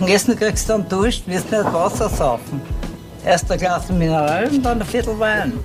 [0.00, 2.62] Und Essen kriegst du dann Dusch, wirst nicht Wasser saufen.
[3.24, 5.58] Erst ein Glas Mineral und dann ein Viertel Wein.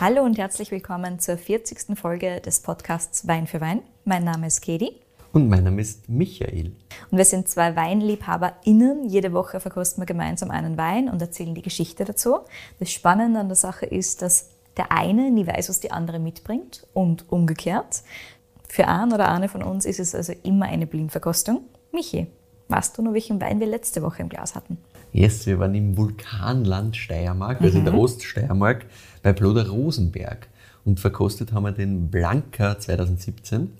[0.00, 1.98] Hallo und herzlich willkommen zur 40.
[1.98, 3.82] Folge des Podcasts Wein für Wein.
[4.04, 4.92] Mein Name ist Katie.
[5.32, 6.70] Und mein Name ist Michael.
[7.10, 9.08] Und wir sind zwei WeinliebhaberInnen.
[9.08, 12.38] Jede Woche verkosten wir gemeinsam einen Wein und erzählen die Geschichte dazu.
[12.78, 16.86] Das Spannende an der Sache ist, dass der eine nie weiß, was die andere mitbringt
[16.94, 18.04] und umgekehrt.
[18.68, 21.62] Für einen oder eine von uns ist es also immer eine Blindverkostung.
[21.90, 22.28] Michi,
[22.68, 24.78] weißt du noch, welchen Wein wir letzte Woche im Glas hatten?
[25.12, 28.84] Yes, wir waren im Vulkanland Steiermark, also in der Oststeiermark,
[29.22, 30.48] bei Bloder Rosenberg.
[30.84, 33.70] Und verkostet haben wir den Blanca 2017.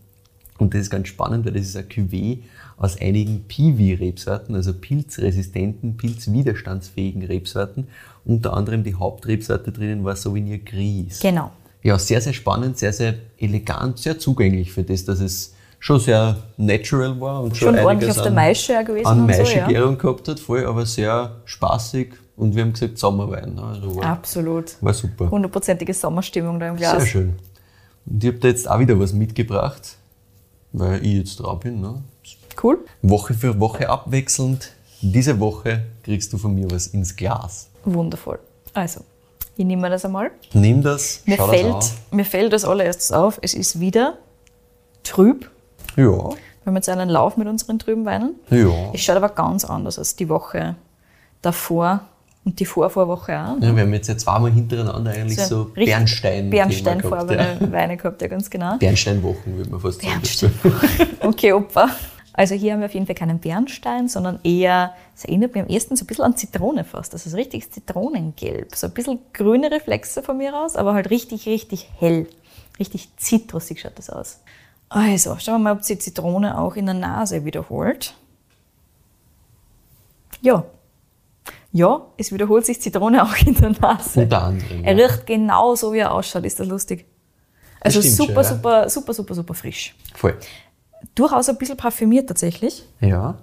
[0.59, 2.39] Und das ist ganz spannend, weil das ist ein Cuvée
[2.77, 7.89] aus einigen Piwi-Rebsorten, also pilzresistenten, pilzwiderstandsfähigen Rebsorten.
[8.25, 11.21] Unter anderem die Hauptrebsorte drinnen war Sauvignon Gris.
[11.21, 11.53] Genau.
[11.83, 16.37] Ja, sehr, sehr spannend, sehr, sehr elegant, sehr zugänglich für das, dass es schon sehr
[16.57, 19.43] natural war und schon, Schon ordentlich auf der an- Maische auch gewesen an und so,
[19.43, 19.91] ja.
[19.95, 23.55] Gehabt hat, voll, aber sehr spaßig und wir haben gesagt Sommerwein.
[23.55, 23.63] Ne?
[23.63, 24.77] Also war, Absolut.
[24.83, 25.31] war super.
[25.31, 27.03] Hundertprozentige Sommerstimmung da im Glas.
[27.03, 27.37] Sehr schön.
[28.07, 29.97] Und ich habe da jetzt auch wieder was mitgebracht,
[30.73, 31.81] weil ich jetzt dran bin.
[31.81, 32.03] Ne?
[32.63, 32.79] Cool.
[33.03, 34.73] Woche für Woche abwechselnd.
[35.01, 37.69] Diese Woche kriegst du von mir was ins Glas.
[37.85, 38.41] Wundervoll.
[38.75, 39.03] Also,
[39.57, 40.33] ich nehme das einmal.
[40.53, 44.19] Nimm das, Mir fällt, das mir fällt als allererstes auf, es ist wieder
[45.05, 45.49] trüb.
[45.99, 48.37] Ja, Wir haben jetzt einen Lauf mit unseren trüben Weinen.
[48.51, 48.71] ja.
[48.95, 50.77] Es schaut aber ganz anders als die Woche
[51.43, 52.01] davor
[52.45, 53.61] und die Vorvorwoche auch.
[53.61, 53.75] ja.
[53.77, 56.51] Wir haben jetzt ja zweimal hintereinander eigentlich so, richtig Bernstein.
[56.51, 57.73] Bernsteinfarbene Ja.
[57.73, 58.77] Weine gehabt, ja ganz genau.
[58.79, 60.53] Bernsteinwochen, würde man fast sagen.
[61.21, 61.89] Okay, Opa.
[62.33, 65.69] Also hier haben wir auf jeden Fall keinen Bernstein, sondern eher, es erinnert mich am
[65.69, 67.13] ersten so ein bisschen an Zitrone fast.
[67.13, 68.77] Das ist richtig Zitronengelb.
[68.77, 72.29] So ein bisschen grüne Reflexe von mir aus, aber halt richtig, richtig hell.
[72.79, 74.39] Richtig zitrusig schaut das aus.
[74.89, 78.15] Also, schauen wir mal, ob sie Zitrone auch in der Nase wiederholt.
[80.41, 80.65] Ja.
[81.73, 84.21] Ja, es wiederholt sich Zitrone auch in der Nase.
[84.23, 84.85] Unter anderem.
[84.85, 86.45] Er riecht genauso, wie er ausschaut.
[86.45, 87.07] Ist das lustig?
[87.81, 88.57] Also stimmt super, schon, ja.
[88.57, 89.95] super, super, super, super frisch.
[90.15, 90.37] Voll.
[91.15, 92.85] Durchaus ein bisschen parfümiert tatsächlich.
[93.01, 93.39] Ja,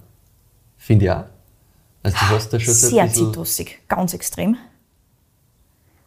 [0.77, 1.23] finde ich auch.
[2.03, 4.57] Also du hast da schon so Sehr zitrusig, ganz extrem.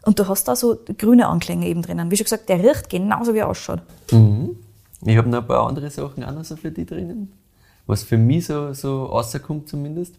[0.03, 2.11] Und du hast da so grüne Anklänge eben drinnen.
[2.11, 3.81] Wie schon gesagt, der riecht genauso, wie er ausschaut.
[5.05, 7.33] Ich habe noch ein paar andere Sachen auch noch so für die drinnen,
[7.87, 10.15] was für mich so, so rauskommt zumindest.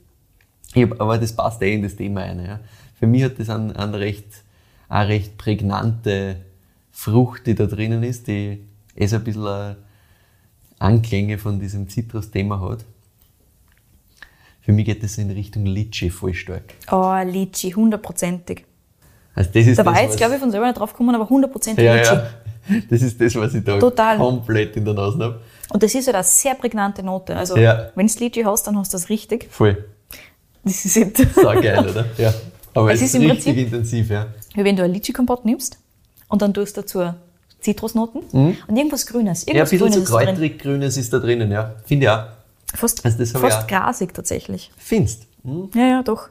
[0.76, 2.44] Hab, aber das passt eh in das Thema ein.
[2.44, 2.60] Ja.
[2.98, 4.44] Für mich hat das eine ein recht,
[4.88, 6.38] eine recht prägnante
[6.92, 8.64] Frucht, die da drinnen ist, die
[8.96, 9.76] eh so ein bisschen äh,
[10.80, 12.86] Anklänge von diesem Zitrus-Thema hat.
[14.62, 16.76] Für mich geht das in Richtung Litchi voll stark.
[16.92, 18.66] Oh, Litchi, hundertprozentig.
[19.34, 21.28] Also das ist Da das, war jetzt, glaube ich, von selber nicht drauf gekommen, aber
[21.30, 22.14] hundertprozentig ja, Litchi.
[22.14, 22.30] ja.
[22.90, 24.18] Das ist das, was ich da Total.
[24.18, 25.42] komplett in der Nase habe.
[25.72, 27.36] Und das ist halt eine sehr prägnante Note.
[27.36, 27.90] Also, Ja.
[27.96, 29.48] wenn du Litchi hast, dann hast du das richtig.
[29.52, 29.86] Voll.
[30.64, 32.06] Das ist halt, So geil, oder?
[32.18, 32.34] Ja.
[32.74, 34.28] Aber Es es, ist ist richtig Prinzip- intensiv, ja.
[34.54, 35.78] wie wenn du ein Litchi-Kompott nimmst
[36.28, 37.14] und dann tust du dazu
[37.62, 39.46] Zitrusnoten und irgendwas Grünes.
[39.46, 39.56] Mhm.
[39.56, 41.76] Ja, ein Irgendwas bisschen Grünes so kräutrig Grünes ist da drinnen, ja.
[41.86, 42.24] Finde ich auch.
[42.76, 43.68] Fast, Also das fast auch.
[43.68, 44.72] grasig tatsächlich.
[44.78, 45.24] Findest.
[45.44, 45.70] Hm?
[45.76, 46.30] Ja, ja, doch.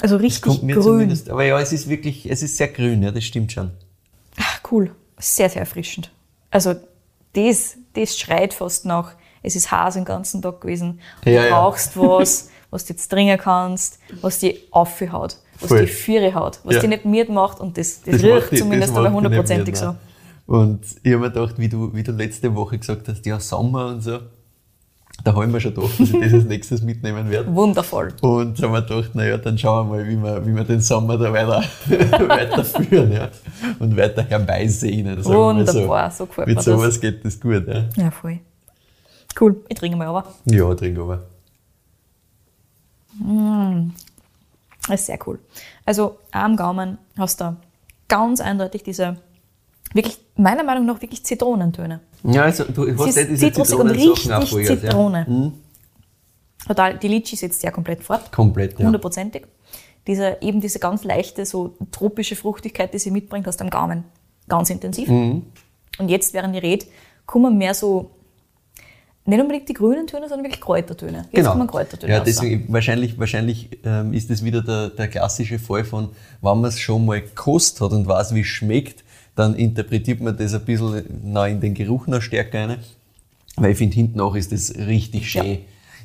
[0.00, 0.82] Also Das richtig kommt mir grün.
[0.84, 1.28] zumindest.
[1.30, 3.70] Aber ja, es ist wirklich, es ist sehr grün, ja, das stimmt schon.
[4.38, 4.90] Ach, cool.
[5.18, 6.10] Sehr, sehr erfrischend.
[6.50, 6.74] Also
[7.34, 9.12] das, das schreit fast nach,
[9.42, 11.00] es ist Has den ganzen Tag gewesen.
[11.24, 11.60] Ja, du ja.
[11.60, 15.80] brauchst was, was du jetzt trinken kannst, was die aufhaut, was Voll.
[15.82, 16.80] die Führe haut, was Ja.
[16.80, 19.94] die nicht miert macht und das, das, macht riecht die- zumindest das aber hundertprozentig so.
[20.46, 23.86] Und ich habe mir gedacht, wie du, wie du letzte Woche gesagt hast, ja, Sommer
[23.88, 24.18] und so,
[25.24, 27.52] da habe ich mir schon gedacht, dass ich das als nächstes mitnehmen werde.
[27.54, 28.12] Wundervoll.
[28.20, 31.18] Und haben wir gedacht, naja, dann schauen wir mal, wie wir, wie wir den Sommer
[31.18, 31.62] da weiter,
[32.28, 33.28] weiterführen ja.
[33.78, 35.18] und weiter herbeisehnen.
[35.18, 37.00] wir Wunderbar, so gefällt Mit sowas das.
[37.00, 37.66] geht das gut.
[37.66, 38.38] Ja, Ja, voll.
[39.40, 39.56] Cool.
[39.68, 40.24] Ich trinke mal aber.
[40.46, 41.22] ja trink aber.
[44.88, 45.38] Das ist sehr cool.
[45.84, 47.56] Also am Gaumen hast du
[48.08, 49.16] ganz eindeutig diese,
[49.94, 52.00] wirklich, meiner Meinung nach, wirklich Zitronentöne.
[52.24, 54.66] Ja, also du hast ja diese zitrusig und richtig vorher, ja.
[54.80, 55.26] Zitrone.
[55.28, 55.52] Mhm.
[56.66, 58.30] Total, die Litchi setzt ja komplett fort.
[58.32, 58.84] Komplett, ja.
[58.86, 59.46] Hundertprozentig.
[60.06, 64.04] Diese, eben diese ganz leichte, so tropische Fruchtigkeit, die sie mitbringt, hast du am Gaumen.
[64.48, 65.08] Ganz intensiv.
[65.08, 65.42] Mhm.
[65.98, 66.86] Und jetzt, während ich rede,
[67.26, 68.10] kommen mehr so,
[69.26, 71.18] nicht unbedingt die grünen Töne, sondern wirklich Kräutertöne.
[71.24, 71.52] Jetzt Genau.
[71.52, 72.26] kommen Kräutertöne Ja, raus.
[72.26, 76.08] deswegen, wahrscheinlich, wahrscheinlich ähm, ist das wieder der, der klassische Fall von,
[76.40, 79.04] wenn man es schon mal gekostet hat und weiß, wie es schmeckt,
[79.38, 82.78] dann interpretiert man das ein bisschen noch in den Geruch noch stärker rein.
[83.56, 85.44] Weil ich finde, hinten auch ist das richtig schön.
[85.46, 85.56] Ja.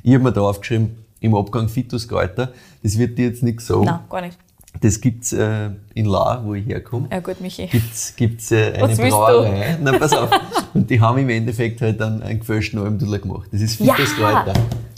[0.04, 2.52] Ich habe mir da aufgeschrieben, im Abgang Fituskräuter,
[2.84, 3.86] das wird dir jetzt nichts sagen.
[3.86, 4.38] Nein, gar nicht.
[4.82, 7.08] Das gibt's äh, in La, wo ich herkomme.
[7.12, 7.68] Ja gut, Michi.
[7.68, 9.78] Gibt's, gibt's äh, eine Brauerei.
[9.82, 10.30] Na, pass auf.
[10.74, 13.50] Und die haben im Endeffekt halt dann einen gefälschten Almdudler gemacht.
[13.52, 13.94] Das ist Ja!
[13.94, 14.54] Fituskräuter.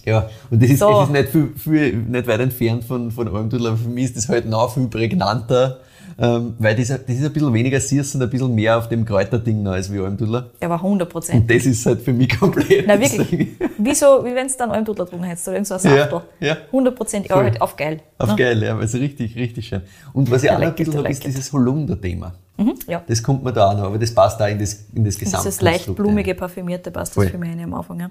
[0.06, 1.02] Ja, und das ist, So.
[1.02, 4.30] es ist nicht, viel, viel, nicht weit entfernt von, von Almdudler, für mich ist das
[4.30, 5.80] halt noch viel prägnanter,
[6.18, 9.04] ähm, weil das, das ist ein bisschen weniger süß und ein bisschen mehr auf dem
[9.06, 10.50] Kräuterding noch als wie Almdudler.
[10.62, 11.42] Der war 100 Prozent.
[11.42, 12.86] Und das ist halt für mich komplett.
[12.88, 13.50] Na wirklich.
[13.78, 16.22] Wieso, wie wenn es dann einen Dudler getrunken hättest oder irgend so ein Ja, Saftel.
[16.40, 16.58] ja.
[16.68, 18.02] 100 Prozent, ja, halt auf geil.
[18.18, 18.36] Auf Ne?
[18.38, 19.82] geil, ja, also richtig, richtig schön.
[20.14, 22.34] Und was ich auch noch ein bisschen habe, like ist dieses Holunder-Thema.
[22.58, 23.04] Mhm, ja.
[23.06, 25.46] Das kommt mir da auch noch, aber das passt auch in das, in das Gesamtkonstrukt.
[25.46, 27.26] Dieses leicht blumige, parfümierte passt Voll.
[27.26, 28.00] das für mich am Anfang.
[28.00, 28.10] Ja.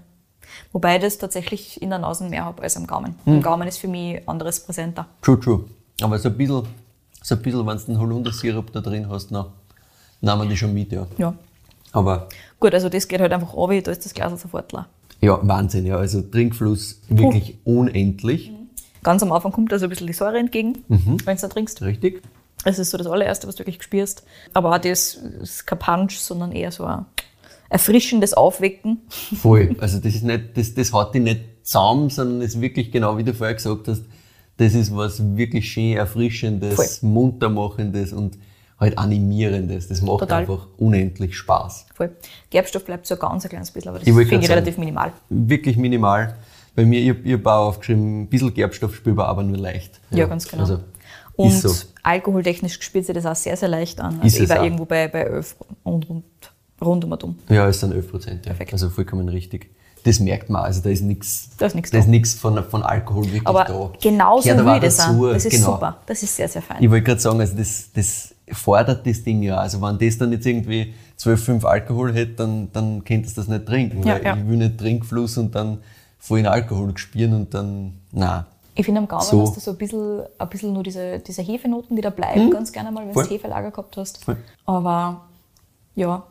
[0.72, 3.14] Wobei ich das tatsächlich in der Nase mehr habe als am Gaumen.
[3.24, 3.34] Hm.
[3.36, 5.06] Am Gaumen ist für mich anderes präsenter.
[5.22, 5.64] True, true.
[6.02, 6.62] Aber so ein bisschen,
[7.26, 9.50] so ein bisschen wenn du den Holundersirup da drin hast, noch,
[10.21, 11.06] nehmen die schon mit, ja.
[11.17, 11.35] Ja.
[11.93, 12.29] Aber
[12.61, 14.87] Gut, also das geht halt einfach runter, da ist das Glas sofort leer.
[15.23, 15.97] ja, Wahnsinn, ja.
[15.97, 18.53] Also Trinkfluss wirklich unendlich.
[19.03, 21.17] Ganz am Anfang kommt da so ein bisschen die Säure entgegen, Mhm.
[21.25, 21.81] wenn du da trinkst.
[21.82, 22.23] Richtig?
[22.65, 24.23] Das ist so das allererste, was du wirklich spürst.
[24.55, 27.05] Aber auch das ist kein Punch, sondern eher so ein
[27.71, 29.03] erfrischendes Aufwecken.
[29.37, 29.76] Voll.
[29.81, 33.17] Also das ist nicht, das, das haut dich nicht zusammen, sondern es ist wirklich genau
[33.19, 34.03] wie du vorher gesagt hast,
[34.56, 37.10] das ist was wirklich schön Erfrischendes, Voll.
[37.10, 38.38] Muntermachendes und
[38.78, 39.88] halt Animierendes.
[39.88, 40.40] Das macht Total.
[40.42, 41.86] einfach unendlich Spaß.
[41.94, 42.16] Voll.
[42.50, 45.12] Gerbstoff bleibt so ein ganz kleines bisschen, aber das Ich finde ich grad relativ minimal.
[45.28, 46.36] Wirklich minimal.
[46.74, 50.00] Bei mir, ich habe hab auch aufgeschrieben, ein bisschen Gerbstoff spürbar, aber nur leicht.
[50.10, 50.62] Ja, ganz genau.
[50.64, 50.80] Also,
[51.36, 51.86] Und ist so.
[52.02, 54.16] alkoholtechnisch spürt sich das auch sehr, sehr leicht an.
[54.16, 54.64] Ist Also ich es war auch.
[54.64, 55.54] irgendwo bei, bei 11
[55.84, 56.24] und rund,
[56.80, 57.38] rund um und um.
[57.48, 58.46] Ja, es sind 11 Prozent.
[58.46, 58.50] Ja.
[58.52, 58.72] Perfekt.
[58.72, 59.70] Also vollkommen richtig.
[60.04, 60.62] Das merkt man.
[60.62, 61.48] Also da ist nichts.
[61.58, 63.90] Da ist nichts Da ist nichts von, von Alkohol wirklich Aber da.
[64.00, 65.26] genauso Gehört aber will das dazu.
[65.26, 65.72] Das ist genau.
[65.72, 65.96] super.
[66.06, 66.76] Das ist sehr, sehr fein.
[66.82, 69.56] Ich wollte gerade sagen, also das, das fordert das Ding ja.
[69.56, 73.48] Also wenn das dann jetzt irgendwie 12, 5 Alkohol hätte, dann, dann könntest du das
[73.48, 74.06] nicht trinken.
[74.06, 74.36] Ja, ja.
[74.36, 75.78] ich will nicht Trinkfluss und dann
[76.18, 79.40] voll in Alkohol spüren und dann, na Ich finde am Gaumen So.
[79.42, 82.72] hast du so ein bisschen, ein bisschen nur diese, diese Hefenoten, die da bleiben, ganz
[82.72, 84.22] gerne mal, wenn du Hefelager gehabt hast.
[84.22, 84.36] Voll.
[84.66, 85.22] Aber
[85.94, 86.24] ja,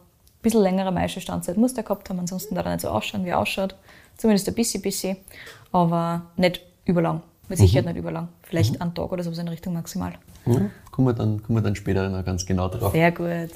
[0.43, 3.39] bisschen längere Maischestandzeit muss der gehabt haben, ansonsten darf er nicht so ausschauen, wie er
[3.39, 3.75] ausschaut.
[4.17, 5.17] Zumindest ein bisschen, bisschen,
[5.71, 7.21] aber nicht überlang.
[7.49, 7.63] Mit Mhm.
[7.63, 8.29] Sicherheit nicht überlang.
[8.43, 10.13] Vielleicht einen Tag oder so in Richtung maximal.
[10.45, 10.61] ja,
[10.91, 12.91] kommen, wir dann, kommen wir dann später noch ganz genau drauf.
[12.91, 13.49] Sehr gut.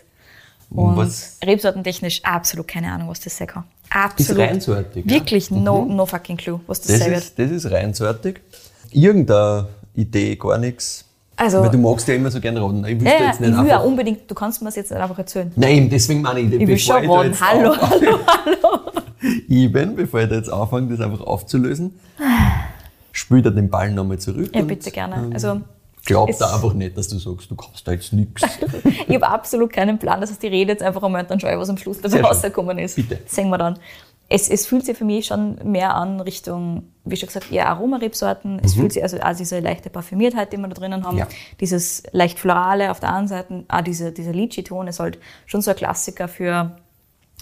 [0.70, 3.64] Und was- rebsortentechnisch absolut keine Ahnung, was das sein kann.
[3.86, 4.42] Ist Absolut.
[4.44, 5.06] reinsortig.
[5.06, 5.12] ja?
[5.12, 7.24] Wirklich no, no fucking clue, was das, Das sein wird.
[7.24, 8.42] ist, das ist reinsortig.
[8.92, 11.06] Irgendeine Idee, gar nichts.
[11.38, 12.84] Also- Weil du magst ja immer so gerne raten.
[12.86, 13.84] Ich wüsste Ja, jetzt nicht ich will einfach.
[13.86, 15.52] unbedingt, du kannst mir das jetzt nicht einfach erzählen.
[15.56, 18.80] Nein, deswegen meine ich, Ich will schon ich jetzt Hallo, hallo, hallo.
[19.48, 22.00] Eben, bevor ich da jetzt anfange, das einfach aufzulösen,
[23.12, 24.50] spiel da den Ball nochmal zurück.
[24.56, 25.16] Ja, bitte gerne.
[25.16, 25.62] ähm, Also,
[26.06, 28.42] Glaub es- da einfach nicht, dass du sagst, du kannst da jetzt nichts.
[29.08, 30.22] ich habe absolut keinen Plan.
[30.22, 32.22] Das heißt, ich rede jetzt einfach einmal und dann schaue ich, was am Schluss dabei
[32.22, 32.96] rausgekommen ist.
[32.96, 33.18] Bitte.
[33.24, 33.78] Das sehen wir dann.
[34.30, 38.60] Es, es fühlt sich für mich schon mehr an Richtung, wie schon gesagt, eher Aromarebsorten.
[38.64, 41.16] Es fühlt sich also auch diese leichte Parfümiertheit, die wir da drinnen haben.
[41.16, 41.20] Mhm.
[41.20, 41.28] Ja.
[41.62, 45.72] Dieses leicht Florale auf der einen Seite, auch diese, dieser Litchi-Ton ist halt schon so
[45.72, 46.76] ein Klassiker für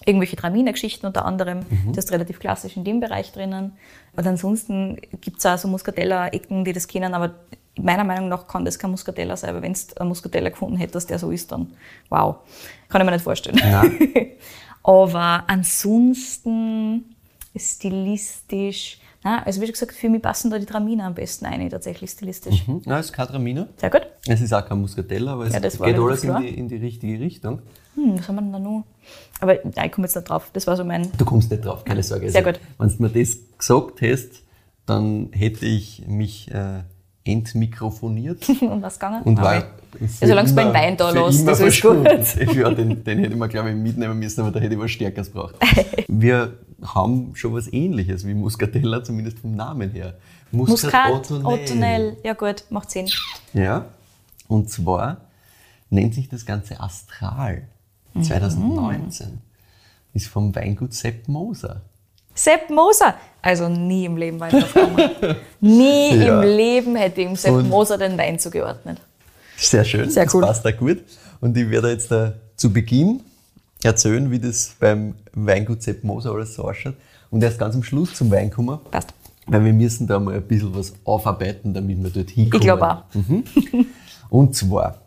[0.05, 1.59] irgendwelche Traminer-Geschichten unter anderem.
[1.69, 1.93] Mhm.
[1.93, 3.73] Das ist relativ klassisch in dem Bereich drinnen.
[4.15, 7.33] Und ansonsten gibt es auch so Muscatella-Ecken, die das kennen, aber
[7.77, 11.09] meiner Meinung nach kann das kein Muscatella sein, aber wenn du einen Muscatella gefunden hättest,
[11.09, 11.73] der so ist, dann
[12.09, 12.37] wow.
[12.89, 13.59] Kann ich mir nicht vorstellen.
[13.61, 13.97] Nein.
[14.85, 17.15] aber ansonsten
[17.57, 21.67] stilistisch, na, also wie schon gesagt, für mich passen da die Traminer am besten ein,
[21.69, 22.67] tatsächlich stilistisch.
[22.67, 23.67] Hm, Nein, es ist kein Traminer.
[23.77, 24.01] Sehr gut.
[24.27, 27.19] Es ist auch kein Muscatella, aber es Ja, geht alles in die, in die richtige
[27.19, 27.61] Richtung.
[27.95, 28.83] Hm, was haben wir denn da noch?
[29.39, 30.49] Aber nein, ich komme jetzt nicht drauf.
[30.53, 31.11] Das war so mein.
[31.17, 32.29] Du kommst nicht drauf, keine Sorge.
[32.29, 32.59] Sehr gut.
[32.77, 34.43] Wenn du mir das gesagt hättest,
[34.85, 36.83] dann hätte ich mich äh,
[37.25, 39.23] entmikrofoniert Und was gegangen?
[39.23, 39.55] und Aber war.
[40.19, 42.05] Ja, solange du beim Wein da lässt, das ist gut.
[42.55, 44.91] Ja, den, den hätte ich mir, glaube ich, mitnehmen müssen, aber da hätte ich was
[44.91, 45.55] Stärkeres braucht.
[46.07, 50.15] Wir haben schon was ähnliches wie Muscatella, zumindest vom Namen her.
[50.53, 51.45] Otonel.
[51.45, 52.17] Otonel.
[52.23, 53.07] Ja gut, macht Sinn.
[53.53, 53.85] Ja,
[54.47, 55.17] und zwar
[55.89, 57.63] nennt sich das Ganze Astral.
[58.13, 58.23] Mhm.
[58.23, 59.39] 2019.
[60.13, 61.81] Ist vom Weingut Sepp Moser.
[62.35, 63.15] Sepp Moser.
[63.41, 65.35] Also nie im Leben Wein drauf gekommen.
[65.61, 66.41] Nie Ja.
[66.41, 68.99] im Leben hätte ich ihm Sepp Und- Moser den Wein zugeordnet.
[69.57, 70.41] Sehr schön, Sehr cool.
[70.41, 71.01] das passt da gut.
[71.41, 73.21] Und ich werde jetzt da zu Beginn
[73.83, 76.95] erzählen, wie das beim Weingut Sepp Moser alles so ausschaut.
[77.31, 79.13] Und erst ganz am Schluss zum Wein kommen, Passt.
[79.47, 82.61] weil wir müssen da mal ein bisschen was aufarbeiten, damit wir dort hinkommen.
[82.61, 83.03] Ich glaube auch.
[84.29, 84.99] Und zwar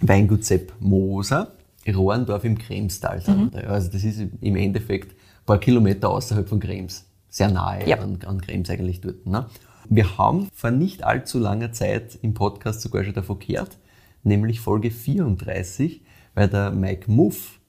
[0.00, 1.48] Weingut Sepp Moser,
[1.88, 3.22] Rohrendorf im Kremstal.
[3.52, 3.60] da.
[3.68, 5.14] Also das ist im Endeffekt
[5.46, 7.04] paar Kilometer außerhalb von Krems.
[7.28, 7.98] Sehr nahe Ja.
[7.98, 9.26] an, an Krems eigentlich dort.
[9.26, 9.46] Ne?
[9.88, 13.78] Wir haben vor nicht allzu langer Zeit im Podcast sogar schon davon gehört,
[14.24, 16.00] nämlich Folge 34,
[16.34, 17.60] weil der Mike Muff,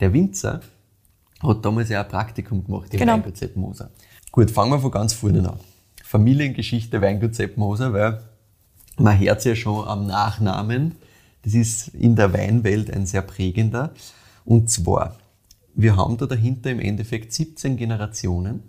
[0.00, 0.60] der Winzer,
[1.42, 3.12] hat damals ja ein Praktikum gemacht im Genau.
[3.14, 3.90] Weingut Sepp Moser.
[4.32, 5.58] Gut, fangen wir von ganz vorne an.
[6.02, 8.22] Familiengeschichte Weingut Sepp Moser, weil
[8.96, 10.94] man hört ja schon am Nachnamen,
[11.42, 13.90] das ist in der Weinwelt ein sehr prägender.
[14.44, 15.16] Und zwar,
[15.76, 18.62] wir haben da dahinter im Endeffekt 17 Generationen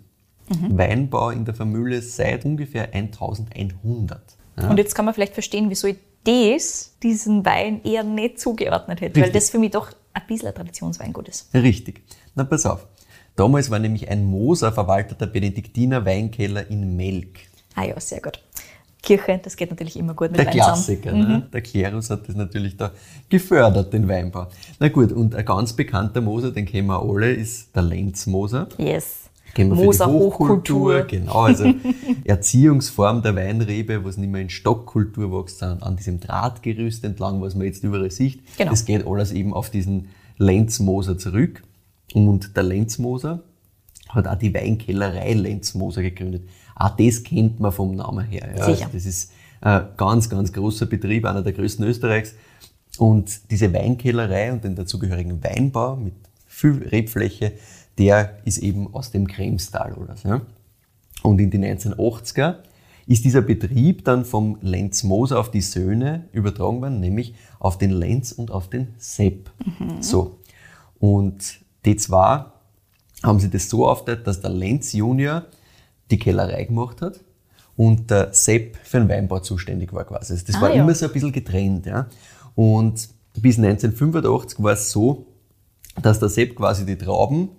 [0.48, 4.20] Weinbau in der Familie seit ungefähr 1100.
[4.56, 4.70] Ja?
[4.70, 9.16] Und jetzt kann man vielleicht verstehen, wieso ich das, diesen Wein eher nicht zugeordnet hätte,
[9.16, 9.42] weil Richtig.
[9.42, 11.52] das für mich doch ein bisschen ein Traditionsweingut ist.
[11.54, 12.02] Richtig.
[12.34, 12.86] Na, pass auf.
[13.36, 17.38] Damals war nämlich ein Moser verwalteter Benediktiner Weinkeller in Melk.
[17.74, 18.42] Ah ja, sehr gut.
[19.08, 20.52] Kirche, das geht natürlich immer gut mit Der Wein.
[20.52, 21.48] Klassiker, ne?
[21.50, 22.92] Der Klerus hat das natürlich da
[23.30, 24.48] gefördert, den Weinbau.
[24.78, 28.68] Na gut, und ein ganz bekannter Moser, den kennen wir alle, ist der Lenzmoser.
[28.76, 29.30] Yes.
[29.54, 30.98] Kennen wir für Moser die Hochkultur.
[30.98, 31.02] Hochkultur.
[31.06, 31.72] Genau, also
[32.24, 37.54] Erziehungsform der Weinrebe, was nicht mehr in Stockkultur wächst, sondern an diesem Drahtgerüst entlang, was
[37.54, 38.42] man jetzt überall sieht.
[38.58, 38.70] Genau.
[38.70, 41.62] Das geht alles eben auf diesen Lenzmoser zurück.
[42.12, 43.42] Und der Lenzmoser
[44.10, 46.42] hat auch die Weinkellerei Lenzmoser gegründet.
[46.78, 48.54] Auch das kennt man vom Namen her.
[48.56, 48.64] Ja.
[48.64, 48.86] Sicher.
[48.86, 52.34] Also das ist ein ganz, ganz großer Betrieb, einer der größten Österreichs.
[52.98, 56.14] Und diese Weinkellerei und den dazugehörigen Weinbau mit
[56.46, 57.52] viel Rebfläche,
[57.98, 60.40] der ist eben aus dem Kremstal oder so.
[61.22, 62.56] Und in die 1980er
[63.06, 67.90] ist dieser Betrieb dann vom Lenz Moser auf die Söhne übertragen worden, nämlich auf den
[67.90, 69.50] Lenz und auf den Sepp.
[70.00, 70.38] So.
[70.98, 72.44] Und die zwei
[73.22, 75.44] haben sie das so aufgeteilt, dass der Lenz Junior
[76.10, 77.20] die Kellerei gemacht hat
[77.76, 80.32] und der Sepp für den Weinbau zuständig war quasi.
[80.32, 80.82] Also das Ah, war ja.
[80.82, 81.86] immer so ein bisschen getrennt.
[81.86, 82.08] Ja.
[82.54, 85.26] Und bis 1985 war es so,
[86.02, 87.50] dass der Sepp quasi die Trauben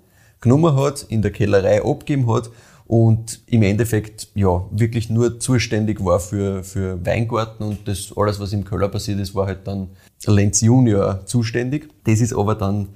[0.42, 2.50] genommen hat, in der Kellerei abgegeben hat
[2.86, 8.52] und im Endeffekt ja wirklich nur zuständig war für, für Weingarten und das alles, was
[8.52, 9.90] im Keller passiert ist, war halt dann
[10.26, 11.90] Lenz Junior zuständig.
[12.06, 12.90] Das ist aber dann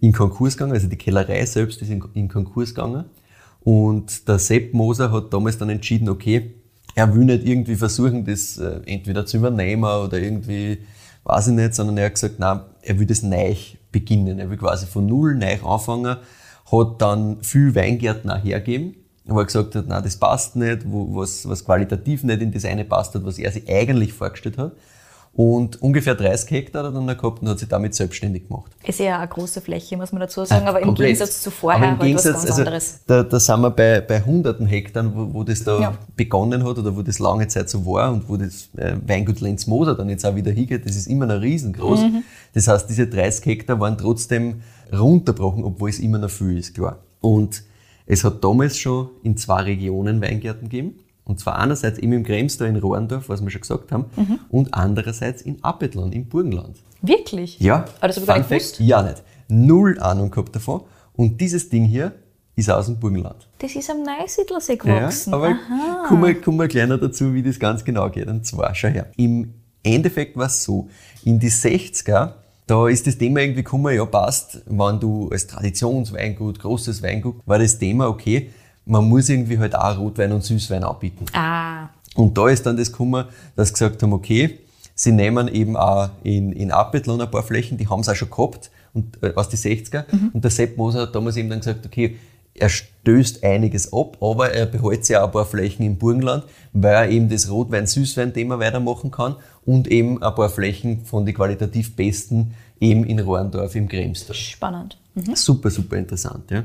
[0.00, 3.04] in Konkurs gegangen, also die Kellerei selbst ist in, in Konkurs gegangen
[3.62, 6.54] und der Sepp Moser hat damals dann entschieden, okay,
[6.94, 10.78] er will nicht irgendwie versuchen, das äh, entweder zu übernehmen oder irgendwie,
[11.24, 13.54] weiß ich nicht, sondern er hat gesagt, nein, er will das neu
[13.92, 14.38] beginnen.
[14.38, 16.16] Er will quasi von null neu anfangen,
[16.72, 21.48] hat dann viel Weingärten auch hergeben, wo er gesagt hat, nein, das passt nicht, was,
[21.48, 24.72] was qualitativ nicht in das eine passt hat, was er sich eigentlich vorgestellt hat.
[25.42, 28.70] Und ungefähr 30 Hektar hat er dann gehabt und hat sich damit selbstständig gemacht.
[28.84, 31.06] Ist ja eine große Fläche, muss man dazu sagen, aber im Komplett.
[31.06, 33.00] Gegensatz zu vorher Aber im halt was ganz also, anderes.
[33.06, 35.98] Da, da sind wir bei, bei hunderten Hektar, wo, wo das da Ja.
[36.14, 39.66] begonnen hat oder wo das lange Zeit so war und wo das äh, Weingut Lenz
[39.66, 42.00] Moser dann jetzt auch wieder hingeht, das ist immer noch riesengroß.
[42.00, 42.22] Mhm.
[42.52, 44.60] Das heißt, diese 30 Hektar waren trotzdem
[44.92, 46.98] runterbrochen, obwohl es immer noch viel ist, klar.
[47.22, 47.62] Und
[48.04, 50.96] es hat damals schon in zwei Regionen Weingärten gegeben.
[51.30, 54.38] Und zwar einerseits eben im Kremstal in Rohrendorf, was wir schon gesagt haben, Mhm.
[54.50, 56.76] und andererseits in Appetland, im Burgenland.
[57.02, 57.58] Wirklich?
[57.60, 57.84] Ja.
[58.00, 58.80] Aber das habe ich gar nicht gewusst.
[58.80, 59.22] Ja, nicht.
[59.48, 60.82] Null Ahnung gehabt davon.
[61.14, 62.12] Und dieses Ding hier
[62.56, 63.48] ist aus dem Burgenland.
[63.58, 65.32] Das ist am Neusiedlersee Ja, gewachsen.
[65.32, 66.06] aber Aha.
[66.08, 68.26] kommen wir, kommen wir noch dazu, wie das ganz genau geht.
[68.26, 69.06] Und zwar, schau her.
[69.16, 70.88] Im Endeffekt war es so,
[71.24, 72.32] in die 60er,
[72.66, 77.58] da ist das Thema irgendwie gekommen, ja passt, wenn du als Traditionsweingut, großes Weingut, war
[77.58, 78.50] das Thema, okay,
[78.90, 81.24] man muss irgendwie halt auch Rotwein und Süßwein anbieten.
[81.32, 83.24] Ah, Und da ist dann das gekommen,
[83.56, 84.58] dass sie gesagt haben, okay,
[84.94, 88.30] sie nehmen eben auch in, in Appetlon ein paar Flächen, die haben sie auch schon
[88.30, 90.04] gehabt, und, äh, aus den 60er.
[90.32, 92.16] Und der Sepp Moser hat damals eben dann gesagt, okay,
[92.54, 96.94] er stößt einiges ab, aber er behält sich auch ein paar Flächen im Burgenland, weil
[96.94, 102.54] er eben das Rotwein-Süßwein-Thema weitermachen kann und eben ein paar Flächen von den qualitativ besten
[102.80, 104.34] eben in Rohrendorf im Kremstal.
[104.34, 104.98] spannend.
[105.34, 106.50] Super, super interessant.
[106.50, 106.64] Ja.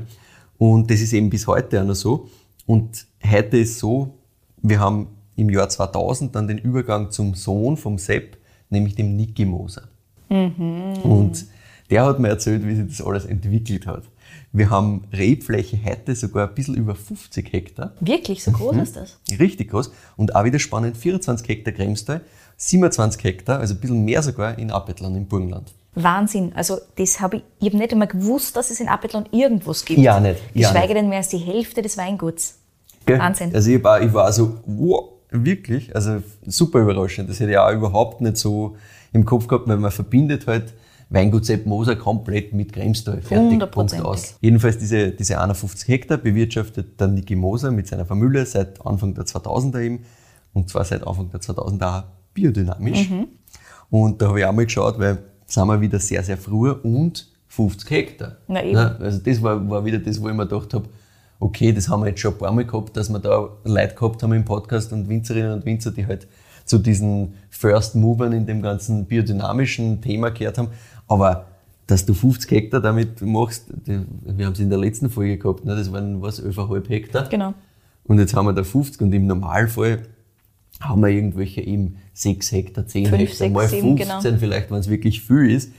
[0.58, 2.28] Und das ist eben bis heute auch noch so.
[2.66, 4.14] Und heute ist so,
[4.62, 8.38] wir haben im Jahr 2000 dann den Übergang zum Sohn vom Sepp,
[8.70, 9.88] nämlich dem Niki Moser.
[10.28, 11.46] Und
[11.90, 14.04] der hat mir erzählt, wie sich das alles entwickelt hat.
[14.52, 17.92] Wir haben Rebfläche heute sogar ein bisschen über 50 Hektar.
[18.00, 18.54] Wirklich, so Mhm.
[18.54, 19.20] groß ist das?
[19.38, 19.92] Richtig groß.
[20.16, 22.22] Und auch wieder spannend, 24 Hektar Kremstal,
[22.56, 25.74] 27 Hektar, also ein bisschen mehr sogar in Appetland im Burgenland.
[25.96, 26.52] Wahnsinn.
[26.54, 30.00] Also das habe ich, ich habe nicht einmal gewusst, dass es in Appetland irgendwas gibt.
[30.00, 30.40] Ja, nicht.
[30.54, 30.96] Ja, Geschweige nicht.
[30.96, 32.58] denn mehr als die Hälfte des Weinguts.
[33.06, 33.18] Gell?
[33.18, 33.54] Wahnsinn.
[33.54, 37.30] Also ich war, ich war so, wow, wirklich, also super überraschend.
[37.30, 38.76] Das hätte ich auch überhaupt nicht so
[39.12, 40.74] im Kopf gehabt, weil man verbindet halt
[41.08, 43.22] Weingut Sepp Moser komplett mit Kremstal.
[43.22, 44.34] Fertig, Punkt aus.
[44.40, 49.24] Jedenfalls diese, diese 51 Hektar bewirtschaftet der Niki Moser mit seiner Familie seit Anfang der
[49.24, 50.04] 2000er eben
[50.52, 53.08] und zwar seit Anfang der 2000er auch biodynamisch.
[53.08, 53.28] Mhm.
[53.88, 57.28] Und da habe ich auch mal geschaut, weil sind wir wieder sehr, sehr früh und
[57.48, 58.36] 50 Hektar.
[58.48, 58.74] Na eben.
[58.74, 58.96] Ne?
[59.00, 60.88] Also das war, war wieder das, wo ich mir gedacht habe,
[61.38, 64.22] okay, das haben wir jetzt schon ein paar Mal gehabt, dass wir da Leute gehabt
[64.22, 66.26] haben im Podcast und Winzerinnen und Winzer, die halt
[66.64, 70.68] zu diesen First Movern in dem ganzen biodynamischen Thema gehört haben.
[71.06, 71.46] Aber
[71.86, 75.64] dass du 50 Hektar damit machst, die, wir haben es in der letzten Folge gehabt,
[75.64, 75.76] ne?
[75.76, 77.28] das waren was, 11,5 Hektar.
[77.28, 77.54] Genau.
[78.04, 80.02] Und jetzt haben wir da 50 und im Normalfall
[80.80, 84.38] haben wir irgendwelche eben 6 Hektar, 10 Fünf, Hektar, sechs, mal sieben, 15 genau.
[84.38, 85.72] vielleicht, wenn es wirklich viel ist.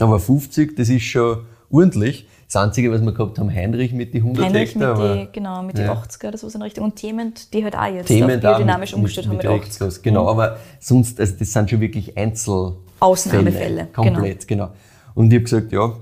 [0.00, 1.38] Aber 50, das ist schon
[1.70, 2.26] ordentlich.
[2.46, 4.98] Das Einzige, was wir gehabt haben, Heinrich mit die 100 Heinrich Hektar.
[5.16, 5.94] mit die, genau, mit die Ja.
[5.94, 6.84] 80er oder so in Richtung.
[6.84, 9.60] Und Themen, die halt auch jetzt Themen auf biodynamisch mit- umgestellt haben mit, 80.
[9.62, 10.02] Rechtslos.
[10.02, 14.70] Genau, aber sonst, also das sind schon wirklich Einzel Ausnahmefälle, Komplett, genau.
[15.14, 15.92] Und ich habe gesagt, ja,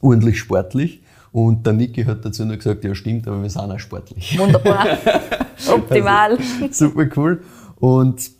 [0.00, 1.02] ordentlich sportlich.
[1.32, 4.36] Und der Niki hat dazu noch gesagt, ja stimmt, aber wir sind auch sportlich.
[4.38, 4.86] Wunderbar.
[5.68, 6.38] Optimal.
[6.70, 7.42] Super cool.
[7.76, 8.30] Und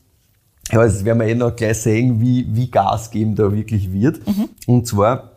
[0.70, 4.20] ja, das werden wir eh noch gleich sehen, wie, wie Gas geben da wirklich wird.
[4.66, 5.32] Und zwar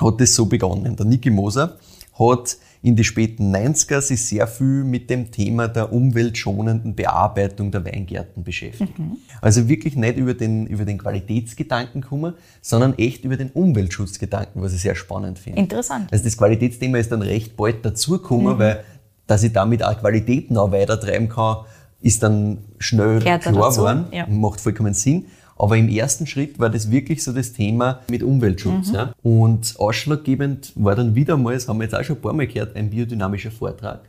[0.00, 0.96] hat es so begonnen.
[0.96, 1.76] Der Niki Moser
[2.18, 7.82] hat in die späten 90er sich sehr viel mit dem Thema der umweltschonenden Bearbeitung der
[7.82, 8.92] Weingärten beschäftigt.
[9.40, 14.74] Also wirklich nicht über den, über den Qualitätsgedanken kommen, sondern echt über den Umweltschutzgedanken, was
[14.74, 15.60] ich sehr spannend finde.
[15.60, 16.12] Interessant.
[16.12, 18.84] Also das Qualitätsthema ist dann recht bald dazugekommen, weil
[19.26, 21.58] dass ich damit auch Qualität noch weiter treiben kann,
[22.00, 24.04] ist dann schnell Gehört da klar geworden.
[24.12, 24.26] ja.
[24.28, 25.26] Macht vollkommen Sinn.
[25.56, 28.88] Aber im ersten Schritt war das wirklich so das Thema mit Umweltschutz.
[28.88, 28.94] Mhm.
[28.94, 29.12] Ja.
[29.22, 32.46] Und ausschlaggebend war dann wieder mal, das haben wir jetzt auch schon ein paar Mal
[32.48, 34.00] gehört, ein biodynamischer Vortrag.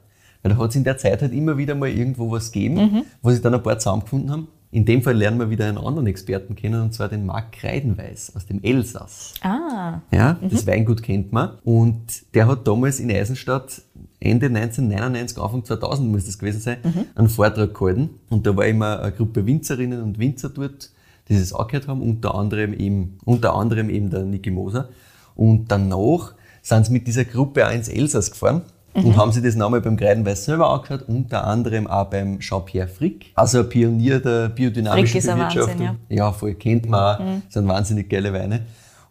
[0.41, 3.03] Weil da hat es in der Zeit halt immer wieder mal irgendwo was gegeben, Mhm.
[3.21, 4.47] wo sich dann ein paar zusammengefunden haben.
[4.71, 8.33] In dem Fall lernen wir wieder einen anderen Experten kennen, und zwar den Marc Kreidenweiß
[8.35, 9.35] aus dem Elsass.
[9.41, 11.51] Ah, Ja, das Weingut kennt man.
[11.63, 13.81] Und der hat damals in Eisenstadt
[14.25, 16.77] Ende 1999, Anfang 2000 muss das gewesen sein,
[17.15, 18.09] einen Vortrag gehalten.
[18.29, 20.89] Und da war immer eine Gruppe Winzerinnen und Winzer dort,
[21.29, 24.89] die das angehört haben, unter anderem eben, unter anderem eben der Niki Moser.
[25.35, 28.61] Und danach sind sie mit dieser Gruppe auch ins Elsass gefahren.
[28.93, 33.33] Und haben sich das nochmal beim Kreidenweiß selber angeschaut, unter anderem auch beim Jean-Pierre Frick,
[33.35, 35.79] also ein Pionier der biodynamischen Frick ist ein Bewirtschaftung.
[35.87, 37.51] Wahnsinn, Ja, voll, kennt man auch.
[37.51, 38.61] sind wahnsinnig geile Weine.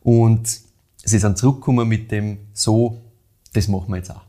[0.02, 0.48] Und
[1.04, 3.02] sie sind zurückgekommen mit dem so,
[3.54, 4.22] das machen wir jetzt auch.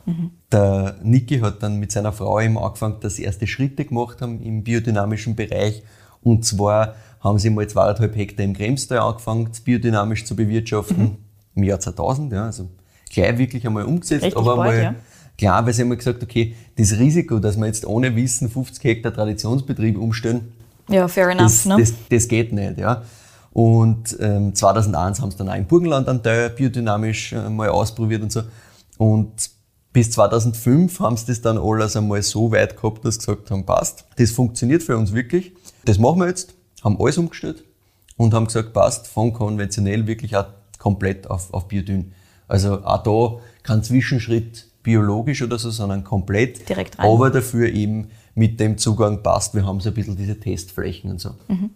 [0.51, 4.41] Der Niki hat dann mit seiner Frau eben angefangen, dass sie erste Schritte gemacht haben
[4.41, 5.83] im biodynamischen Bereich.
[6.21, 11.17] Und zwar haben sie mal zweieinhalb Hektar im Kremstal angefangen, biodynamisch zu bewirtschaften,
[11.55, 12.31] im Jahr 2000.
[12.33, 12.69] Ja, also
[13.11, 14.95] gleich wirklich einmal umgesetzt, Richtig aber bald, mal ja.
[15.37, 19.13] klar, weil sie haben gesagt, okay, das Risiko, dass wir jetzt ohne Wissen 50 Hektar
[19.13, 20.51] Traditionsbetrieb umstellen,
[20.87, 21.45] ja, fair enough.
[21.45, 21.77] das, ne?
[21.79, 23.01] das, das geht nicht, ja.
[23.51, 28.21] Und ähm, 2001 haben sie dann auch im Burgenland einen Teil biodynamisch äh, mal ausprobiert
[28.21, 28.41] und so.
[28.97, 29.49] Und
[29.93, 33.65] bis 2005 haben sie das dann alles einmal so weit gehabt, dass sie gesagt haben,
[33.65, 35.53] passt, das funktioniert für uns wirklich.
[35.85, 36.53] Das machen wir jetzt,
[36.83, 37.63] haben alles umgestellt
[38.17, 40.47] und haben gesagt, passt, von konventionell wirklich auch
[40.79, 42.11] komplett auf, auf Biodyn.
[42.47, 46.67] Also auch da kein Zwischenschritt biologisch oder so, sondern komplett.
[46.69, 47.07] Direkt rein.
[47.07, 49.55] Aber dafür eben mit dem Zugang passt.
[49.55, 51.31] Wir haben so ein bisschen diese Testflächen und so.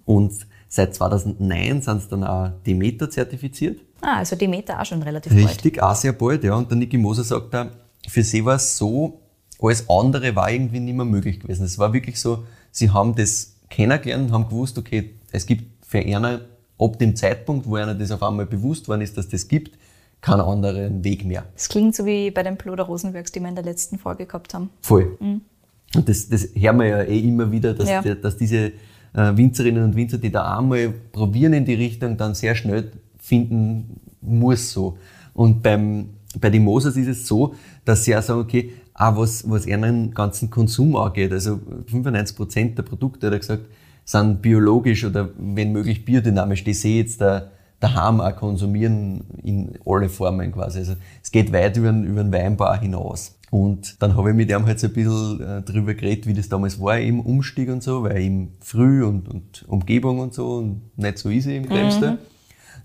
[0.06, 0.34] Und
[0.70, 3.82] seit 2009 sind sie dann auch Demeter zertifiziert.
[4.02, 5.46] Ah, also die Meter auch schon relativ bald.
[5.50, 6.56] Richtig, auch sehr bald, ja.
[6.56, 7.70] Und der Niki Moser sagt da,
[8.08, 9.20] für sie war es so,
[9.62, 11.66] alles andere war irgendwie nicht mehr möglich gewesen.
[11.66, 16.00] Es war wirklich so, sie haben das kennengelernt und haben gewusst, okay, es gibt für
[16.00, 16.42] einer
[16.80, 19.78] ab dem Zeitpunkt, wo einer das auf einmal bewusst worden ist, dass das gibt,
[20.22, 21.46] keinen anderen Weg mehr.
[21.56, 24.54] Das klingt so wie bei den Ploder Rosenwerks, die wir in der letzten Folge gehabt
[24.54, 24.70] haben.
[24.82, 25.18] Voll.
[25.20, 28.02] Und das, das hören wir ja eh immer wieder, dass, Ja.
[28.02, 28.72] dass diese
[29.14, 34.72] Winzerinnen und Winzer, die da einmal probieren in die Richtung, dann sehr schnell finden muss
[34.72, 34.98] so.
[35.34, 39.50] Und beim, bei den Mosers ist es so, dass sie auch sagen, okay, auch was,
[39.50, 43.66] was ihren ganzen Konsum angeht, also 95 Prozent der Produkte, hat er gesagt,
[44.04, 50.10] sind biologisch oder wenn möglich biodynamisch, die sie jetzt da, daheim auch konsumieren in alle
[50.10, 50.80] Formen quasi.
[50.80, 53.39] Also es geht weit über über den Weinbau hinaus.
[53.52, 56.50] Und dann habe ich mit ihm halt so ein bisschen äh, drüber geredet, wie das
[56.50, 60.82] damals war im Umstieg und so, weil ihm früh und, und Umgebung und so und
[60.98, 62.20] nicht so easy im Kremstal.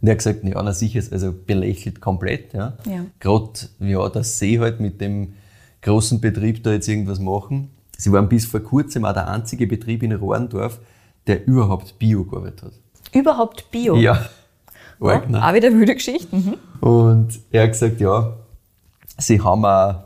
[0.01, 2.55] Und er hat gesagt, ja, na sicher, also belächelt komplett.
[2.55, 2.77] Ja.
[2.87, 3.05] Ja.
[3.21, 5.35] Gerade, ja, dass sie halt mit dem
[5.83, 7.71] großen Betrieb da jetzt irgendwas machen.
[7.97, 10.81] Sie waren bis vor kurzem auch der einzige Betrieb in Rohrendorf,
[11.27, 12.73] der überhaupt Bio gearbeitet hat.
[13.13, 13.97] Überhaupt Bio.
[13.97, 14.29] Ja.
[15.01, 15.47] Ja, ne?
[15.47, 16.35] auch wieder wilde Geschichte.
[16.35, 16.55] Mhm.
[16.81, 18.37] Und er hat gesagt, ja,
[19.19, 19.97] sie haben auch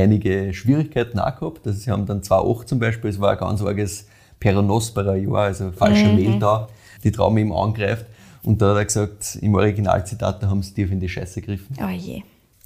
[0.00, 1.66] einige Schwierigkeiten auch gehabt.
[1.66, 4.06] Also sie haben dann 2008 zum Beispiel, es war ein ganz arges
[4.40, 6.68] Peronospora-Jahr, also falscher Mehl da,
[7.04, 8.06] die Traum ihm angreift.
[8.42, 11.76] Und da hat er gesagt, im Originalzitat, da haben sie tief in die Scheiße gegriffen.
[11.82, 12.22] Oh je.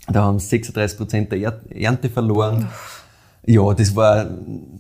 [0.08, 2.68] Da haben sie 36 Prozent der Er- Ernte verloren.
[3.46, 4.28] Ja, das war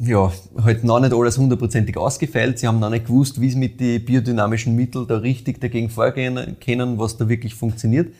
[0.00, 0.30] ja,
[0.62, 2.58] halt noch nicht alles hundertprozentig ausgefeilt.
[2.58, 6.56] Sie haben noch nicht gewusst, wie sie mit den biodynamischen Mitteln da richtig dagegen vorgehen
[6.62, 8.12] können, was da wirklich funktioniert.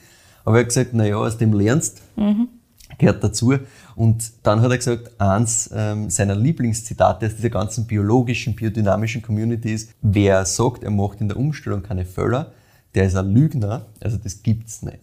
[0.43, 2.01] Aber er hat gesagt, na ja, aus dem lernst,
[2.97, 3.53] gehört dazu.
[3.95, 9.73] Und dann hat er gesagt, eins ähm, seiner Lieblingszitate aus dieser ganzen biologischen, biodynamischen Community
[9.73, 12.51] ist, wer sagt, er macht in der Umstellung keine Fälle,
[12.95, 14.99] der ist ein Lügner, also das gibt's nicht.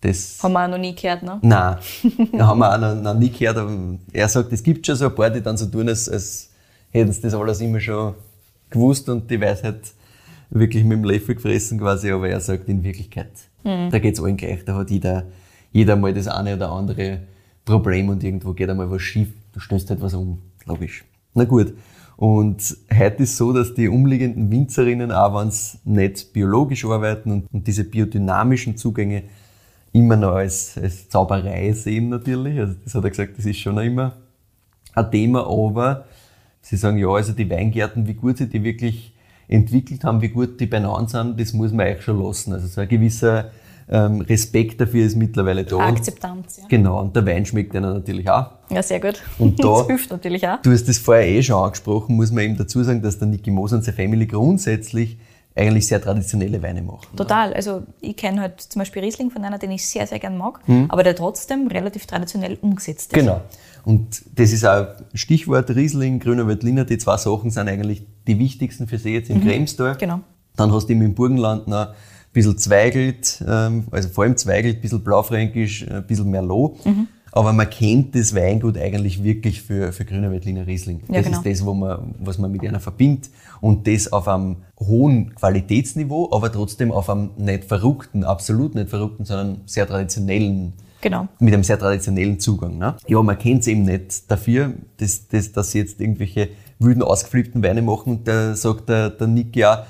[0.00, 1.38] Das Haben wir auch noch nie gehört, ne?
[1.42, 1.78] Nein,
[2.38, 3.98] haben wir auch noch, noch nie gehört.
[4.12, 6.50] Er sagt, es gibt schon so ein paar, die dann so tun, als, als
[6.90, 8.14] hätten sie das alles immer schon
[8.70, 9.80] gewusst und die Weisheit
[10.50, 12.10] wirklich mit dem Löffel gefressen quasi.
[12.10, 13.32] Aber er sagt in Wirklichkeit,
[13.64, 14.64] da geht's allen gleich.
[14.64, 15.24] Da hat jeder,
[15.72, 17.20] jeder mal das eine oder andere
[17.66, 21.04] Problem und irgendwo geht einmal was schief, du stößt halt was um, logisch.
[21.34, 21.74] Na gut.
[22.16, 27.52] Und heute ist so, dass die umliegenden Winzerinnen, auch wenn sie nicht biologisch arbeiten und,
[27.52, 29.24] und diese biodynamischen Zugänge
[29.92, 32.58] immer noch als, als Zauberei sehen natürlich.
[32.58, 34.16] Also das hat er gesagt, das ist schon immer
[34.94, 36.06] ein Thema, aber
[36.62, 39.12] sie sagen, ja, also die Weingärten, wie gut sie die wirklich
[39.48, 42.52] entwickelt haben, wie gut die beieinander sind, das muss man eigentlich schon lassen.
[42.52, 43.50] Also so ein gewisser
[43.88, 45.78] ähm, Respekt dafür ist mittlerweile da.
[45.78, 46.64] Akzeptanz, ja.
[46.68, 48.46] Genau, und der Wein schmeckt ihnen natürlich auch.
[48.70, 49.22] Ja, sehr gut.
[49.38, 50.60] Und da, das hilft natürlich auch.
[50.62, 53.50] Du hast das vorher eh schon angesprochen, muss man eben dazu sagen, dass der Niki
[53.50, 55.18] Moser und seine Family grundsätzlich
[55.54, 57.16] eigentlich sehr traditionelle Weine machen.
[57.16, 57.54] Total.
[57.54, 60.60] Also ich kenne halt zum Beispiel Riesling von einer, den ich sehr, sehr gern mag,
[60.66, 60.86] Hm.
[60.90, 63.18] aber der trotzdem relativ traditionell umgesetzt ist.
[63.18, 63.40] Genau.
[63.84, 68.86] Und das ist auch Stichwort Riesling, Grüner Veltliner, die zwei Sachen sind eigentlich die wichtigsten
[68.86, 69.94] für Sie jetzt im Kremstor.
[69.94, 70.20] Genau.
[70.56, 71.94] Dann hast du eben im Burgenland noch
[72.36, 76.84] bisschen Zweigelt, ähm, also vor allem Zweigelt, ein bisschen Blaufränkisch, ein bisschen Merlot.
[76.84, 77.08] Mhm.
[77.32, 81.00] Aber man kennt das Weingut eigentlich wirklich für, für Grüner Veltliner Riesling.
[81.08, 81.38] Ja, das genau.
[81.38, 83.30] ist das, wo man, was man mit einer verbindet.
[83.60, 89.24] Und das auf einem hohen Qualitätsniveau, aber trotzdem auf einem nicht verrückten, absolut nicht verrückten,
[89.24, 91.28] sondern sehr traditionellen Genau.
[91.38, 92.78] mit einem sehr traditionellen Zugang.
[92.78, 92.96] Ne?
[93.06, 97.62] Ja, man kennt es eben nicht dafür, dass, dass, dass sie jetzt irgendwelche wilden, ausgeflippten
[97.62, 98.12] Weine machen.
[98.12, 99.86] Und da sagt der, der Nick ja,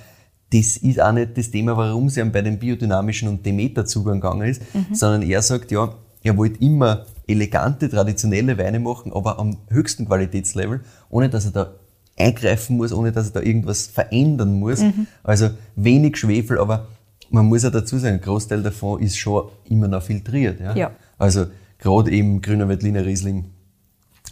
[0.52, 4.62] das ist auch nicht das Thema, warum sie bei dem biodynamischen und Demeter-Zugang gegangen ist,
[4.92, 10.80] sondern er sagt, ja, er wollte immer elegante, traditionelle Weine machen, aber am höchsten Qualitätslevel,
[11.09, 11.72] ohne dass er da
[12.16, 14.82] eingreifen muss, ohne dass er da irgendwas verändern muss.
[15.22, 16.88] Also wenig Schwefel, aber
[17.30, 20.61] man muss ja dazu sagen, ein Großteil davon ist schon immer noch filtriert.
[20.61, 20.74] Ja?
[20.76, 20.90] Ja.
[21.18, 21.46] Also
[21.78, 23.46] gerade eben grüner Veltliner Riesling,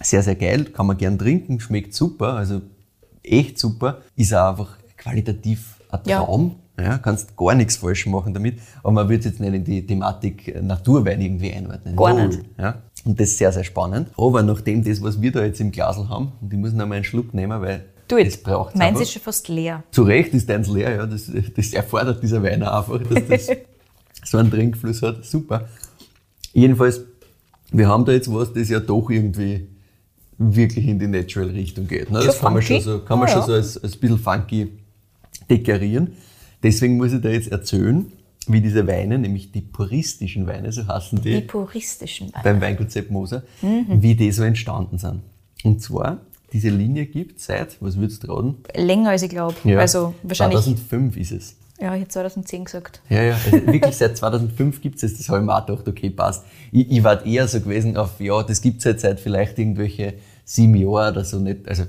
[0.00, 2.62] sehr, sehr geil, kann man gern trinken, schmeckt super, also
[3.22, 6.24] echt super, ist auch einfach qualitativ ein Ja.
[6.24, 6.56] Traum.
[6.76, 10.60] Ja, kannst gar nichts falsch machen damit, aber man wird jetzt nicht in die Thematik
[10.60, 11.94] Naturwein irgendwie einordnen.
[11.94, 12.40] Gar Null, nicht.
[12.58, 12.82] Ja?
[13.04, 14.08] Und das ist sehr, sehr spannend.
[14.16, 16.96] Aber nachdem das, was wir da jetzt im Glasl haben, und ich muss noch mal
[16.96, 18.42] einen Schluck nehmen, weil Du das jetzt.
[18.42, 19.84] braucht Meins ist schon fast leer.
[19.92, 21.06] zu Recht ist deins leer, ja.
[21.06, 23.56] Das, das erfordert dieser Wein einfach, dass das
[24.24, 25.24] so einen Trinkfluss hat.
[25.24, 25.68] Super.
[26.52, 27.02] Jedenfalls,
[27.70, 29.68] wir haben da jetzt was, das ja doch irgendwie
[30.38, 32.10] wirklich in die Natural-Richtung geht.
[32.10, 32.18] Ne?
[32.18, 33.46] Das Schon kann man schon so, kann man Ja, schon ja.
[33.46, 34.72] so als, als bisschen funky
[35.50, 36.12] deklarieren.
[36.62, 38.10] Deswegen muss ich da jetzt erzählen,
[38.46, 42.44] wie diese Weine, nämlich die puristischen Weine, so heißen die, Die puristischen Weine.
[42.44, 44.02] beim Weingut Sepp Moser, Mhm.
[44.02, 45.20] wie die so entstanden sind.
[45.62, 46.18] Und zwar,
[46.52, 48.56] diese Linie gibt seit, was würdest du raten?
[48.76, 49.54] Länger als ich glaube.
[49.78, 50.58] Also wahrscheinlich.
[50.60, 51.56] 2005 ist es.
[51.80, 53.00] Ja, ich hätte 2010 gesagt.
[53.08, 55.14] Ja, ja, also wirklich seit 2005 gibt es das.
[55.18, 56.44] Das habe ich mir auch gedacht, okay, passt.
[56.70, 60.14] Ich, ich war eher so gewesen auf, ja, das gibt es jetzt seit vielleicht irgendwelche
[60.44, 61.66] sieben Jahren oder so nicht.
[61.66, 61.84] Also,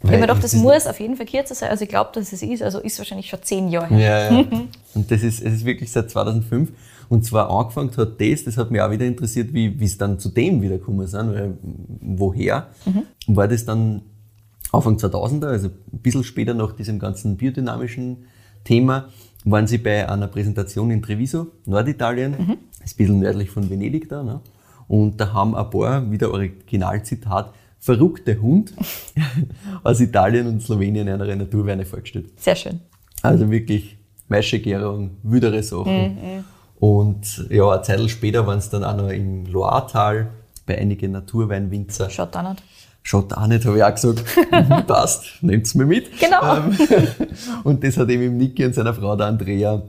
[0.00, 1.70] Ich habe mir gedacht, das muss auf jeden Fall kürzer sein.
[1.70, 2.62] Also ich glaube, dass es ist.
[2.62, 4.30] Also ist wahrscheinlich schon zehn Jahre her.
[4.30, 4.46] Ja, ja.
[4.94, 6.70] Und das ist, es ist wirklich seit 2005.
[7.08, 10.28] Und zwar angefangen hat das, das hat mich auch wieder interessiert, wie es dann zu
[10.28, 11.58] dem wieder gekommen sind, weil,
[12.00, 12.68] woher.
[13.26, 14.02] War das dann
[14.72, 18.26] Anfang 2000er, also ein bisschen später nach diesem ganzen biodynamischen
[18.64, 19.08] Thema,
[19.44, 24.22] waren sie bei einer Präsentation in Treviso, Norditalien, ist ein bisschen nördlich von Venedig da,
[24.22, 24.40] ne?
[24.88, 28.72] und da haben ein paar, wieder Originalzitat, verrückte Hund
[29.82, 32.30] aus Italien und Slowenien eine Naturweine vorgestellt.
[32.40, 32.80] Sehr schön.
[33.22, 33.96] Also wirklich
[34.28, 36.44] Maischegärung, wüdere Sachen.
[36.78, 40.28] Und ja, eine Zeit später waren es dann auch noch im Loiretal
[40.66, 42.10] bei einigen Naturweinwinzer.
[42.10, 42.62] Schaut da nicht.
[43.02, 44.22] Schaut auch nicht, habe ich auch gesagt.
[44.50, 46.18] Mhm, Passt, nehmt's mir mit.
[46.18, 46.56] Genau.
[46.56, 46.76] Ähm,
[47.64, 49.82] und das hat eben im Niki und seiner Frau, der Andrea,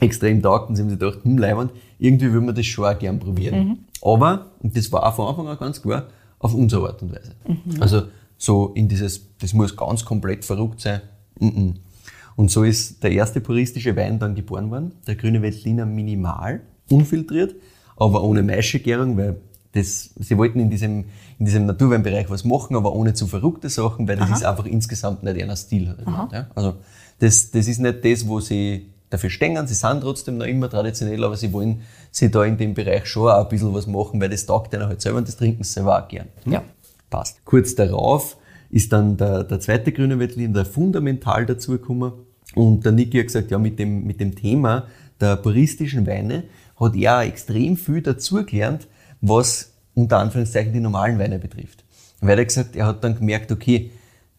[0.00, 0.70] extrem taugt.
[0.70, 3.86] Und sie haben sich gedacht, hm, Leiwand, irgendwie will man das schon auch gern probieren.
[4.02, 6.06] Aber, und das war auch von Anfang an ganz klar,
[6.38, 7.32] auf unsere Art und Weise.
[7.80, 8.02] Also
[8.36, 11.00] so in dieses, das muss ganz komplett verrückt sein.
[11.40, 11.74] Mhm.
[12.36, 17.56] Und so ist der erste puristische Wein dann geboren worden, der grüne Veltliner Minimal, unfiltriert,
[17.96, 19.40] aber ohne Maischegärung, weil
[19.72, 21.06] das, sie wollten in diesem,
[21.38, 25.24] in diesem Naturweinbereich was machen, aber ohne zu verrückte Sachen, weil das ist einfach insgesamt
[25.24, 25.96] nicht einer Stil.
[26.06, 26.48] Ja?
[26.54, 26.74] Also
[27.18, 29.66] das, das ist nicht das, wo sie dafür stehen.
[29.66, 33.28] Sie sind trotzdem noch immer traditionell, aber sie wollen sie da in dem Bereich schon
[33.28, 35.72] auch ein bisschen was machen, weil das taugt ihnen halt selber und das trinken sie
[35.72, 36.28] selber auch gern.
[36.44, 36.62] Ja.
[37.10, 37.44] Passt.
[37.44, 38.36] Kurz darauf
[38.70, 42.12] ist dann der, der zweite grüne Veltlin, der Fundamental dazugekommen.
[42.54, 44.86] Und der Niki hat gesagt, ja, mit dem, mit dem Thema
[45.20, 46.44] der puristischen Weine
[46.78, 48.86] hat er auch extrem viel dazugelernt,
[49.20, 51.84] was unter Anführungszeichen die normalen Weine betrifft.
[52.20, 53.90] Weil er gesagt, er hat dann gemerkt, okay,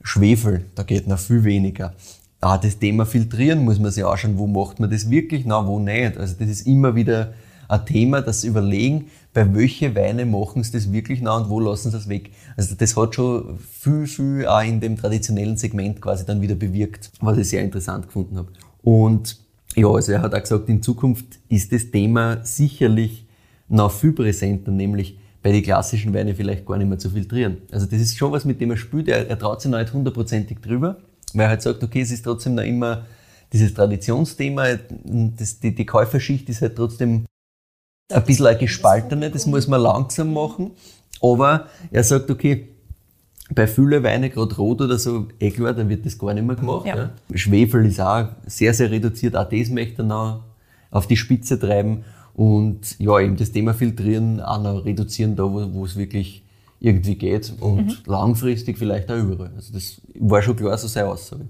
[0.02, 1.94] Schwefel, da geht noch viel weniger.
[2.41, 5.80] Ah, das Thema Filtrieren muss man sich anschauen, wo macht man das wirklich, na, wo
[5.80, 6.17] nicht.
[6.17, 7.34] Also das ist immer wieder
[7.67, 11.91] ein Thema, das Überlegen, bei welche Weine machen sie das wirklich nah und wo lassen
[11.91, 12.32] sie es weg.
[12.58, 17.12] Also das hat schon viel, viel auch in dem traditionellen Segment quasi dann wieder bewirkt,
[17.21, 18.49] was ich sehr interessant gefunden habe.
[18.82, 19.38] Und
[19.75, 23.28] ja, also er hat auch gesagt, in Zukunft ist das Thema sicherlich
[23.67, 27.58] noch viel präsenter, nämlich bei den klassischen Weinen vielleicht gar nicht mehr zu filtrieren.
[27.71, 29.08] Also das ist schon was, mit dem er spielt.
[29.08, 30.97] Er, er traut sich noch nicht hundertprozentig drüber,
[31.36, 33.06] weil er halt sagt, okay, es ist trotzdem noch immer
[33.52, 37.26] dieses Traditionsthema, das, die, die Käuferschicht ist halt trotzdem
[38.12, 40.72] ein bisschen eine gespaltene, das muss man langsam machen.
[41.22, 42.70] Aber er sagt, okay,
[43.54, 46.56] bei vielen Weinen, gerade rot oder so, eh klar, dann wird das gar nicht mehr
[46.56, 46.86] gemacht.
[46.86, 46.96] Ja.
[46.96, 47.10] Ja.
[47.34, 49.36] Schwefel ist auch sehr, sehr reduziert.
[49.36, 50.44] Auch das möchte er noch
[50.92, 52.04] auf die Spitze treiben.
[52.34, 56.44] Und ja, eben das Thema Filtrieren auch noch reduzieren, da wo es wirklich
[56.80, 57.54] irgendwie geht.
[57.60, 59.52] Und langfristig vielleicht auch überall.
[59.56, 61.46] Also das war schon klar so seine Aussage.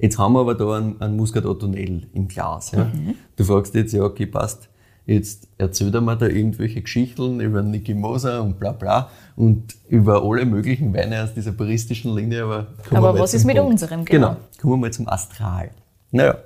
[0.00, 2.70] Jetzt haben wir aber da einen, einen Muscat Ottonel im Glas.
[2.72, 2.90] Ja.
[3.36, 4.68] Du fragst jetzt, ja, okay, passt.
[5.06, 10.22] Jetzt erzählt er mir da irgendwelche Geschichten über Niki Moser und bla bla und über
[10.22, 12.44] alle möglichen Weine aus dieser baristischen Linie.
[12.44, 13.72] Aber, Aber was ist mit Punkt.
[13.72, 14.28] unserem, genau?
[14.28, 15.70] Genau, kommen wir mal zum Astral.
[16.10, 16.36] Naja,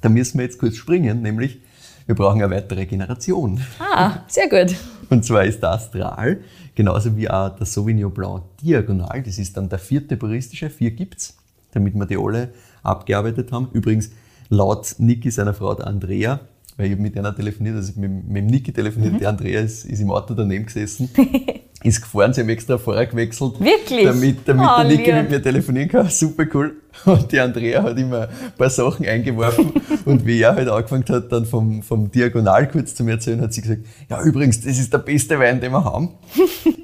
[0.00, 1.60] da müssen wir jetzt kurz springen, nämlich
[2.06, 3.60] wir brauchen eine weitere Generation.
[3.78, 4.74] Ah, sehr gut.
[5.10, 6.40] Und zwar ist der Astral,
[6.74, 9.22] genauso wie auch der Sauvignon Blanc diagonal.
[9.22, 11.36] Das ist dann der vierte baristische, vier gibt's,
[11.72, 13.68] damit wir die alle abgearbeitet haben.
[13.72, 14.10] Übrigens,
[14.48, 16.40] laut Niki, seiner Frau, der Andrea,
[16.76, 19.84] weil ich habe mit einer telefoniert, also mit, mit dem Niki telefoniert, die Andrea ist,
[19.84, 21.10] ist im Auto daneben gesessen,
[21.84, 23.54] ist gefahren, sie haben extra Fahrer gewechselt.
[23.60, 24.04] Wirklich?
[24.04, 26.08] Damit, damit Oh, der Niki mit mir telefonieren kann.
[26.10, 26.76] Super cool.
[27.06, 29.72] Und die Andrea hat immer ein paar Sachen eingeworfen.
[30.04, 33.52] und wie er halt angefangen hat, dann vom, vom Diagonal kurz zu mir erzählen, hat
[33.52, 36.10] sie gesagt, ja übrigens, das ist der beste Wein, den wir haben.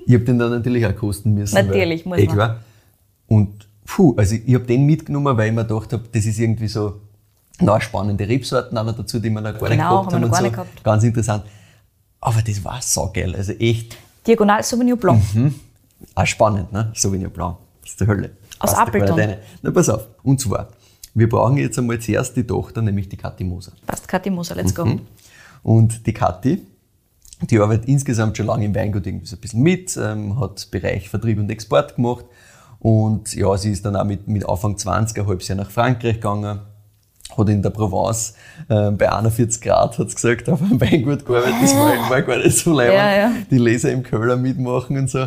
[0.06, 1.54] ich habe den dann natürlich auch kosten müssen.
[1.54, 2.34] Natürlich, muss eh man.
[2.34, 2.56] Klar.
[3.26, 6.68] Und puh, also ich habe den mitgenommen, weil ich mir gedacht habe, das ist irgendwie
[6.68, 7.00] so
[7.60, 10.20] noch spannende Rebsorten auch noch dazu, die wir noch gar nicht Genau, gehabt haben haben.
[10.22, 10.44] noch und gar so.
[10.44, 10.84] nicht gehabt.
[10.84, 11.44] Ganz interessant.
[12.20, 13.34] Aber das war saugeil.
[13.36, 13.96] Also echt
[14.28, 15.22] Diagonal Sauvignon Blanc.
[16.14, 16.92] auch spannend, ne?
[16.94, 17.56] Sauvignon Blanc.
[17.80, 18.30] Das ist der Hölle.
[18.58, 19.36] Aus Appleton.
[19.62, 20.06] Na, pass auf.
[20.22, 20.68] Und zwar,
[21.14, 23.72] wir brauchen jetzt einmal zuerst die Tochter, nämlich die Kathi Moser.
[23.86, 24.84] Passt, Kathi Moser, let's go.
[24.84, 25.00] Mhm.
[25.62, 26.62] Und die Kathi,
[27.40, 31.08] die arbeitet insgesamt schon lange im Weingut irgendwie so ein bisschen mit, ähm, hat Bereich
[31.08, 32.26] Vertrieb und Export gemacht.
[32.80, 36.16] Und ja, sie ist dann auch mit, mit Anfang 20 ein halbes Jahr nach Frankreich
[36.16, 36.60] gegangen,
[37.38, 38.34] hat in der Provence
[38.68, 41.54] äh, bei 41 Grad, hat gesagt, auf einem Weingut gearbeitet.
[41.62, 42.96] Das war, war gar nicht so leibend.
[42.96, 43.32] Ja, ja.
[43.50, 45.26] Die Leser im Köller mitmachen und so.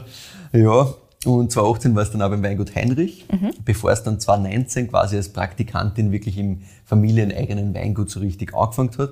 [0.54, 0.94] Ja,
[1.26, 3.26] und 2018 war es dann auch beim Weingut Heinrich,
[3.64, 9.12] bevor es dann 2019 quasi als Praktikantin wirklich im familieneigenen Weingut so richtig angefangen hat.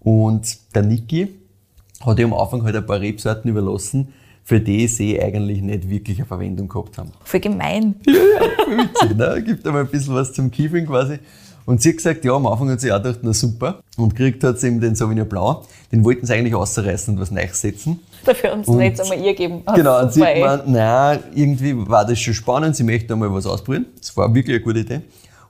[0.00, 1.28] Und der Niki
[2.04, 6.18] hat ihr am Anfang halt ein paar Rebsorten überlassen, für die sie eigentlich nicht wirklich
[6.18, 7.12] eine Verwendung gehabt haben.
[7.24, 7.94] Voll gemein.
[8.04, 9.42] Witzig, ne?
[9.42, 11.18] Gibt einmal ein bisschen was zum Kiefeln quasi.
[11.66, 13.80] Und sie hat gesagt, ja, am Anfang hat sie auch gedacht, na super.
[13.96, 15.58] Und gekriegt hat sie eben den Sauvignon Blanc.
[15.92, 17.62] Den wollten sie eigentlich rausreißen und was Neues
[18.24, 19.62] Dafür haben sie Und- jetzt einmal ihr gegeben.
[19.66, 23.32] Ah, Genau, und sie hat gemeint, na, irgendwie war das schon spannend, sie möchte einmal
[23.32, 23.86] was ausprobieren.
[23.98, 25.00] Das war wirklich eine gute Idee.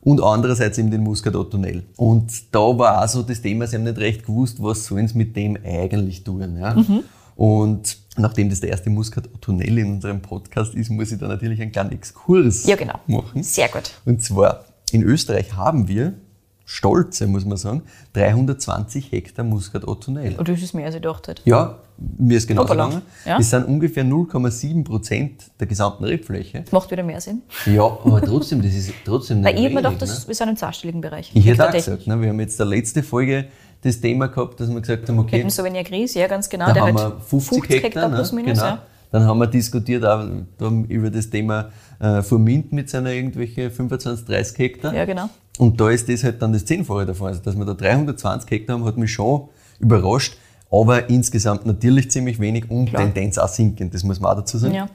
[0.02, 1.82] Und andererseits eben den Muscat Ottonel.
[1.96, 5.16] Und da war auch so das Thema, sie haben nicht recht gewusst, was sollen sie
[5.16, 6.58] mit dem eigentlich tun.
[6.60, 6.74] Ja?
[6.74, 7.04] Mhm.
[7.36, 11.60] Und nachdem das der erste Muscat Ottonel in unserem Podcast ist, muss ich da natürlich
[11.60, 12.98] einen kleinen Exkurs Ja, genau.
[13.06, 13.42] machen.
[13.42, 13.90] Sehr gut.
[14.04, 16.14] Und zwar, in Österreich haben wir,
[16.64, 17.82] stolze muss man sagen,
[18.14, 20.36] 320 Hektar Muscat Ottonel.
[20.36, 21.42] Und das ist mehr, als ich gedacht hätte.
[21.44, 23.02] Ja, mir ist genauso gegangen.
[23.24, 23.38] Ja.
[23.38, 26.62] Das sind ungefähr 0,7 Prozent der gesamten Rebfläche.
[26.62, 27.42] Das macht wieder mehr Sinn.
[27.66, 30.28] Ja, aber trotzdem, das ist trotzdem nicht Weil ich hätte mir gedacht, das, ne?
[30.28, 31.30] wir sind im zweistelligen Bereich.
[31.34, 33.46] Ich hätte auch gesagt, ne, wir haben jetzt der letzte Folge
[33.82, 36.66] das Thema gehabt, dass wir gesagt haben, Mit okay, dem Sauvignon Gris, ja, ganz genau.
[36.66, 38.16] da der haben wir 50, Hektar, ne?
[38.16, 38.64] plus minus, genau.
[38.64, 38.82] ja.
[39.10, 40.24] Dann haben wir diskutiert auch
[40.58, 41.70] da über das Thema
[42.00, 44.94] äh, Formint mit seiner irgendwelche 25, 30 Hektar.
[44.94, 45.28] Ja, genau.
[45.58, 47.28] Und da ist das halt dann das Zehnfache davon.
[47.28, 50.36] Also, dass wir da 320 Hektar haben, hat mich schon überrascht.
[50.70, 53.02] Aber insgesamt natürlich ziemlich wenig und Klar.
[53.02, 54.74] Tendenz auch sinkend, das muss man auch dazu sagen.
[54.74, 54.88] Ja.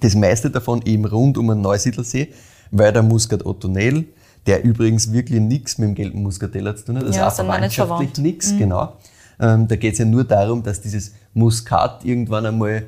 [0.00, 2.28] Das meiste davon eben rund um den Neusiedlersee,
[2.70, 4.06] weil der Muscat Ottonel,
[4.46, 7.74] der übrigens wirklich nichts mit dem gelben Muscatella zu tun hat, also Ja, auch verwandtschaftlich
[7.74, 8.18] verwandt.
[8.18, 8.24] Mhm.
[8.24, 8.96] nichts, genau.
[9.38, 12.84] Ähm, da geht es ja nur darum, dass dieses Muskat irgendwann einmal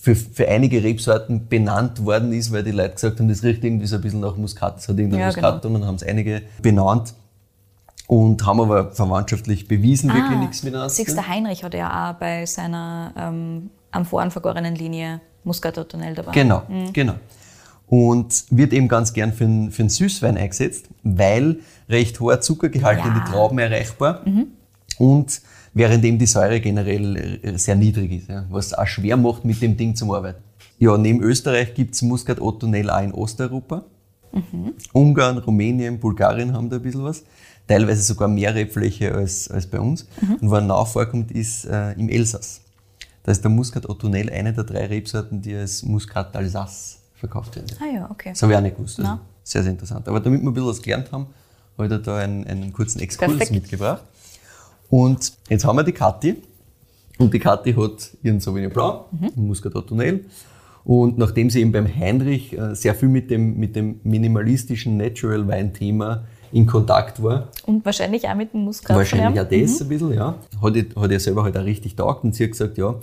[0.00, 3.86] für, für einige Rebsorten benannt worden ist, weil die Leute gesagt haben, das riecht irgendwie
[3.86, 6.42] so ein bisschen nach Muskat, das hat irgendein Ja, Muskat und dann haben es einige
[6.60, 7.14] benannt
[8.06, 10.88] und haben aber verwandtschaftlich bewiesen wirklich Ah, nichts miteinander.
[10.88, 11.16] zu Siehst tun.
[11.16, 16.32] der Heinrich hat ja auch bei seiner ähm, am Voran vergorenen Linie Muscat Ottonel dabei.
[16.32, 17.14] Genau, genau.
[17.86, 23.06] Und wird eben ganz gern für einen, für Süßwein eingesetzt, weil recht hoher Zuckergehalt in
[23.14, 23.20] Ja.
[23.24, 24.22] die Trauben erreichbar
[24.98, 25.40] und
[25.74, 29.60] während eben die Säure generell äh, sehr niedrig ist, ja, was auch schwer macht, mit
[29.62, 30.42] dem Ding zu arbeiten.
[30.78, 33.84] Ja, neben Österreich gibt's Muscat Ottonel auch in Osteuropa.
[34.92, 37.24] Ungarn, Rumänien, Bulgarien haben da ein bisschen was.
[37.66, 40.06] Teilweise sogar mehr Rebfläche als, als bei uns.
[40.40, 42.60] Und wo er nach vorkommt, ist äh, im Elsass.
[43.22, 47.66] Da ist der Muscat Ottonel eine der drei Rebsorten, die als Muscat d'Alsace verkauft werden.
[47.80, 48.30] Ah ja, okay.
[48.30, 49.00] Das habe ich auch nicht gewusst.
[49.00, 50.06] Also sehr, sehr interessant.
[50.08, 51.26] Aber damit wir ein bisschen was gelernt haben,
[51.76, 53.50] habe ich da einen, einen kurzen Exkurs Perfekt.
[53.50, 54.02] mitgebracht.
[54.90, 56.36] Und jetzt haben wir die Kathi
[57.18, 59.54] Und die Kathi hat ihren Sauvignon Blanc, mhm.
[59.86, 60.24] Tunnel.
[60.84, 65.46] Und nachdem sie eben beim Heinrich äh, sehr viel mit dem, mit dem minimalistischen Natural
[65.46, 67.48] Wein-Thema in Kontakt war.
[67.66, 68.96] Und wahrscheinlich auch mit dem Muskat.
[68.96, 69.86] Wahrscheinlich auch das mhm.
[69.86, 70.34] ein bisschen, ja.
[70.62, 72.94] Hat, hat er selber halt auch richtig taugt und sie hat gesagt, ja,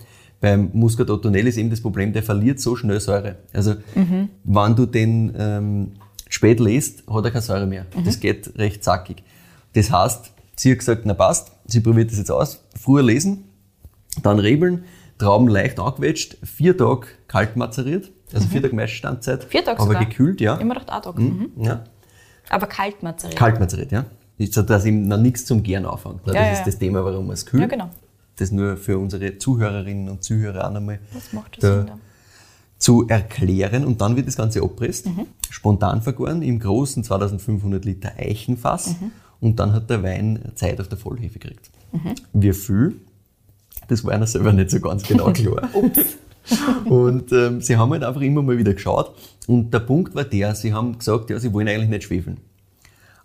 [0.41, 3.35] beim Muscat Ottonell ist eben das Problem, der verliert so schnell Säure.
[3.53, 4.29] Also, mhm.
[4.43, 5.91] wenn du den ähm,
[6.29, 7.85] spät lest, hat er keine Säure mehr.
[7.95, 8.03] Mhm.
[8.03, 9.23] Das geht recht zackig.
[9.73, 13.45] Das heißt, sie hat gesagt, na passt, sie probiert das jetzt aus, früher lesen,
[14.21, 14.85] dann rebeln,
[15.17, 18.51] Trauben leicht angequetscht, vier Tage kalt mazeriert, also mhm.
[18.51, 19.45] vier Tage Messstandzeit.
[19.45, 20.05] Vier Tage Aber sogar.
[20.05, 20.55] gekühlt, ja.
[20.55, 21.17] Immer noch ein Tag.
[21.17, 21.51] Mhm.
[21.57, 21.85] Ja.
[22.49, 23.37] Aber kalt mazeriert.
[23.37, 24.05] Kalt mazeriert, ja.
[24.37, 26.19] So, dass ihm noch nichts zum Gären anfängt.
[26.25, 26.65] Das ja, ist ja.
[26.65, 27.61] das Thema, warum man es kühlt.
[27.61, 27.89] Ja, genau.
[28.35, 30.99] Das nur für unsere Zuhörerinnen und Zuhörer auch einmal
[32.77, 33.85] zu erklären.
[33.85, 35.27] Und dann wird das Ganze abpresst, Mhm.
[35.49, 38.99] spontan vergoren, im großen 2500 Liter Eichenfass.
[38.99, 39.11] Mhm.
[39.45, 41.69] Und dann hat der Wein Zeit auf der Vollhefe gekriegt.
[41.91, 42.15] Mhm.
[42.33, 42.95] Wie viel?
[43.87, 45.69] Das war einer selber nicht so ganz genau klar.
[46.85, 49.13] und ähm, sie haben halt einfach immer mal wieder geschaut.
[49.45, 52.37] Und der Punkt war der, sie haben gesagt, ja, sie wollen eigentlich nicht schwefeln.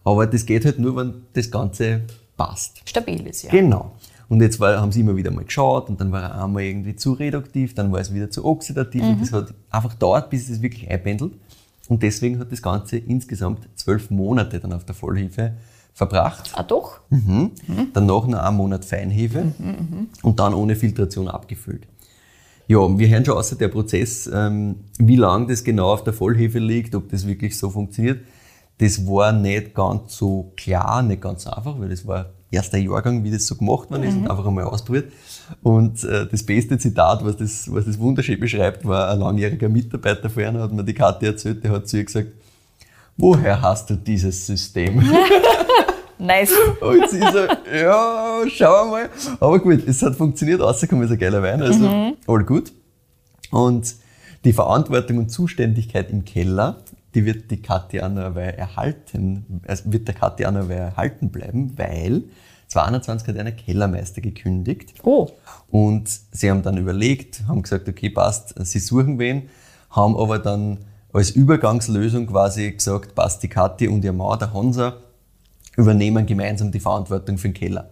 [0.04, 2.02] Aber das geht halt nur, wenn das Ganze
[2.36, 2.82] passt.
[2.84, 3.50] Stabil ist, ja.
[3.50, 3.92] Genau.
[4.28, 6.96] Und jetzt war, haben sie immer wieder mal geschaut und dann war er einmal irgendwie
[6.96, 10.60] zu reduktiv, dann war es wieder zu oxidativ und das hat einfach dauert, bis es
[10.60, 11.32] wirklich einpendelt.
[11.88, 15.54] Und deswegen hat das Ganze insgesamt zwölf Monate dann auf der Vollhefe
[16.00, 16.50] verbracht.
[16.54, 17.00] Ah, doch?
[17.10, 17.50] Mhm.
[17.92, 19.52] Danach noch einen Monat Feinhefe
[20.22, 21.86] und dann ohne Filtration abgefüllt.
[22.68, 26.58] Ja, wir hören schon außer der Prozess, ähm, wie lange das genau auf der Vollhefe
[26.58, 28.20] liegt, ob das wirklich so funktioniert.
[28.78, 33.30] Das war nicht ganz so klar, nicht ganz einfach, weil das war erster Jahrgang, wie
[33.30, 35.12] das so gemacht worden ist und einfach einmal ausprobiert.
[35.62, 40.30] Und äh, das beste Zitat, was das, was das wunderschön beschreibt, war ein langjähriger Mitarbeiter
[40.30, 42.28] von einer, hat mir die Karte erzählt, der hat zu ihr gesagt,
[43.18, 45.02] woher hast du dieses System?
[46.20, 46.52] Nice.
[46.80, 49.10] Und sie so, ja, schauen wir mal.
[49.40, 52.72] Aber gut, es hat funktioniert, rausgekommen ist ein geiler Wein, also all gut.
[53.50, 53.94] Und
[54.44, 56.82] die Verantwortung und Zuständigkeit im Keller,
[57.14, 62.24] die wird die Katja Weile erhalten, also wird der Katja erhalten bleiben, weil
[62.68, 64.94] 2021 hat einer Kellermeister gekündigt.
[65.02, 65.28] Oh.
[65.70, 69.48] Und sie haben dann überlegt, haben gesagt, okay, passt, sie suchen wen,
[69.90, 70.78] haben aber dann
[71.12, 74.98] als Übergangslösung quasi gesagt, passt, die Kathi und ihr Mann, der Hansa,
[75.80, 77.90] übernehmen gemeinsam die Verantwortung für den Keller.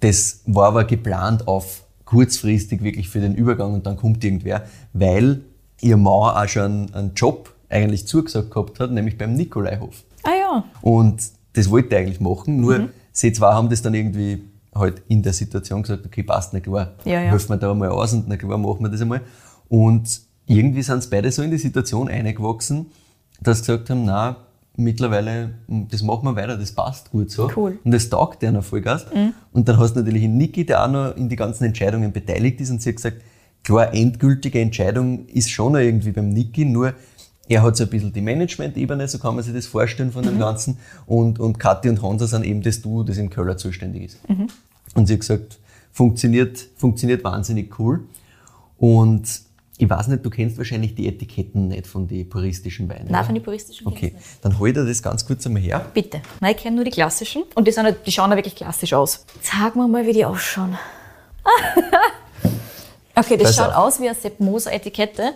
[0.00, 5.42] Das war aber geplant auf kurzfristig wirklich für den Übergang und dann kommt irgendwer, weil
[5.80, 10.04] ihr Mann auch schon einen, einen Job eigentlich zugesagt gehabt hat, nämlich beim Nikolaihof.
[10.22, 10.64] Ah ja.
[10.80, 11.20] Und
[11.52, 12.88] das wollte er eigentlich machen, nur Mhm.
[13.12, 14.44] sie zwei haben das dann irgendwie
[14.74, 17.30] halt in der Situation gesagt, okay, passt, na klar, Ja, ja.
[17.30, 19.20] helfen wir da einmal aus und na klar, machen wir das einmal.
[19.68, 22.86] Und irgendwie sind sie beide so in die Situation eingewachsen,
[23.40, 24.36] dass sie gesagt haben, na,
[24.78, 27.50] mittlerweile, das machen wir weiter, das passt gut so.
[27.54, 27.72] Cool.
[27.72, 27.78] Mhm.
[27.84, 29.06] Und das taugt denen Vollgas.
[29.52, 32.60] Und dann hast du natürlich einen Niki, der auch noch in die ganzen Entscheidungen beteiligt
[32.60, 33.22] ist und sie hat gesagt,
[33.64, 36.94] klar, endgültige Entscheidung ist schon noch irgendwie beim Niki, nur
[37.48, 40.34] er hat so ein bisschen die Management-Ebene, so kann man sich das vorstellen von dem
[40.34, 40.38] Mhm.
[40.38, 40.78] Ganzen.
[41.06, 44.28] Und, und Kathi und Hansa sind eben das Duo, das im Köller zuständig ist.
[44.28, 44.48] Mhm.
[44.94, 45.58] Und sie hat gesagt,
[45.92, 48.04] funktioniert, funktioniert wahnsinnig cool.
[48.76, 49.47] Und
[49.80, 53.04] ich weiß nicht, du kennst wahrscheinlich die Etiketten nicht von den puristischen Weinen.
[53.04, 53.24] Nein, oder?
[53.24, 54.12] von den puristischen Okay,
[54.42, 55.86] dann hol dir das ganz kurz einmal her.
[55.94, 56.20] Bitte.
[56.40, 57.44] Nein, ich kenne nur die klassischen.
[57.54, 59.24] Und die, sind, halt- die schauen ja wirklich klassisch aus.
[59.40, 60.76] Sag mir mal, wie die ausschauen.
[63.14, 63.76] okay, das Pass schaut auf.
[63.86, 65.32] aus wie eine Sepp Moser Etikette.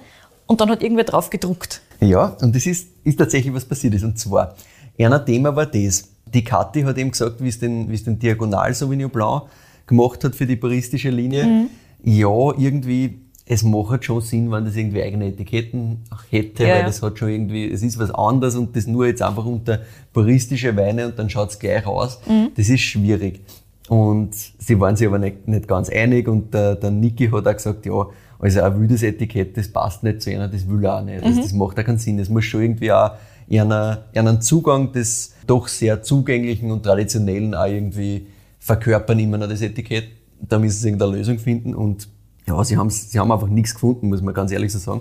[0.47, 1.81] Und dann hat irgendwer drauf gedruckt.
[2.01, 4.03] Ja, und das ist, ist tatsächlich was passiert ist.
[4.03, 4.57] Und zwar,
[4.99, 6.09] ein Thema war das.
[6.27, 9.45] Die Kathi hat eben gesagt, wie es den, wie es den Diagonal Sauvignon Blanc
[9.87, 11.69] gemacht hat für die puristische Linie.
[12.03, 13.21] Ja, irgendwie,
[13.53, 15.99] es macht schon Sinn, wenn das irgendwie eigene Etiketten
[16.31, 19.23] hätte, Ja, weil das hat schon irgendwie, es ist was anderes und das nur jetzt
[19.23, 19.81] einfach unter
[20.13, 22.21] puristische Weine und dann schaut's gleich aus.
[22.57, 23.41] Das ist schwierig.
[23.89, 27.53] Und sie waren sich aber nicht, nicht ganz einig und der, der Niki hat auch
[27.53, 28.07] gesagt, ja,
[28.39, 31.23] also ein wildes Etikett, das passt nicht zu einer, das will er auch nicht.
[31.23, 32.19] Also das macht auch keinen Sinn.
[32.19, 33.13] Es muss schon irgendwie auch
[33.51, 38.27] einer, einen Zugang des doch sehr zugänglichen und traditionellen auch irgendwie
[38.59, 40.09] verkörpern immer noch das Etikett.
[40.41, 42.09] Da müssen sie irgendeine Lösung finden und
[42.47, 45.01] ja, sie, haben's, sie haben einfach nichts gefunden, muss man ganz ehrlich so sagen.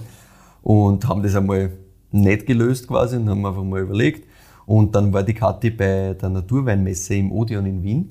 [0.61, 1.71] Und haben das einmal
[2.11, 4.27] nicht gelöst quasi und haben einfach mal überlegt.
[4.65, 8.09] Und dann war die Kathi bei der Naturweinmesse im Odeon in Wien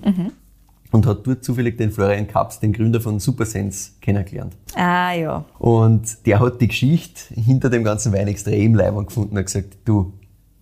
[0.91, 4.57] und hat dort zufällig den Florian Kaps, den Gründer von Supersense, kennengelernt.
[4.75, 5.45] Ah ja.
[5.59, 9.79] Und der hat die Geschichte hinter dem ganzen Wein extrem leibend gefunden und hat gesagt,
[9.85, 10.13] du,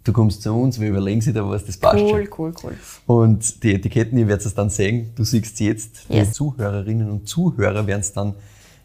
[0.04, 2.10] du kommst zu uns, wir überlegen sich da was, das passt schon.
[2.10, 2.74] Cool, cool, cool.
[3.06, 6.06] Und die Etiketten, ihr werdet es dann sehen, du siehst sie jetzt.
[6.08, 6.28] Yes.
[6.28, 8.34] Die Zuhörerinnen und Zuhörer werden es dann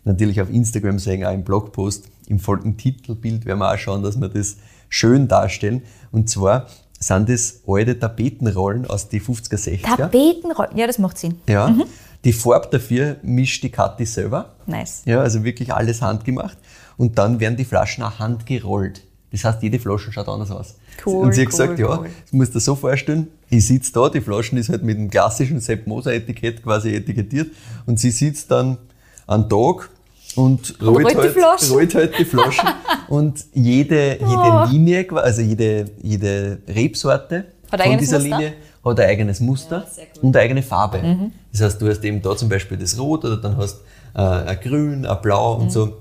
[0.06, 2.10] natürlich auf Instagram sehen, auch im Blogpost.
[2.28, 4.58] Im folgenden Titelbild werden wir auch schauen, dass wir das
[4.90, 5.82] schön darstellen.
[6.12, 6.68] Und zwar
[7.00, 9.98] sind das alte Tapetenrollen aus die 50er, 60er.
[9.98, 10.78] Tapetenrollen.
[10.78, 11.36] Ja, das macht Sinn.
[11.48, 11.76] Ja,
[12.24, 14.54] Die Farbe dafür mischt die Kathi selber.
[14.66, 15.02] Nice.
[15.06, 16.58] Ja, also wirklich alles handgemacht.
[16.96, 19.02] Und dann werden die Flaschen auch handgerollt.
[19.32, 20.76] Das heißt, jede Flasche schaut anders aus.
[21.06, 22.10] Cool, und sie hat cool, gesagt, ja, cool.
[22.24, 25.10] das musst du dir so vorstellen, ich sitze da, die Flaschen ist halt mit dem
[25.10, 27.52] klassischen Sepp Moser Etikett quasi etikettiert
[27.88, 28.78] und sie sitzt dann
[29.26, 29.90] einen Tag
[30.36, 31.72] und rollt, rollt die halt, Flaschen.
[31.74, 32.68] rollt halt die Flaschen
[33.08, 34.26] und jede, Oh.
[34.28, 38.38] jede Linie, also jede, jede Rebsorte Hat von dieser Muster?
[38.38, 38.54] Linie
[38.84, 39.86] hat ein eigenes Muster
[40.22, 41.00] und eine eigene Farbe.
[41.02, 41.32] Mhm.
[41.52, 43.82] Das heißt, du hast eben da zum Beispiel das Rot oder dann hast
[44.16, 45.86] äh, ein Grün, ein Blau und so.
[45.88, 45.94] Mhm.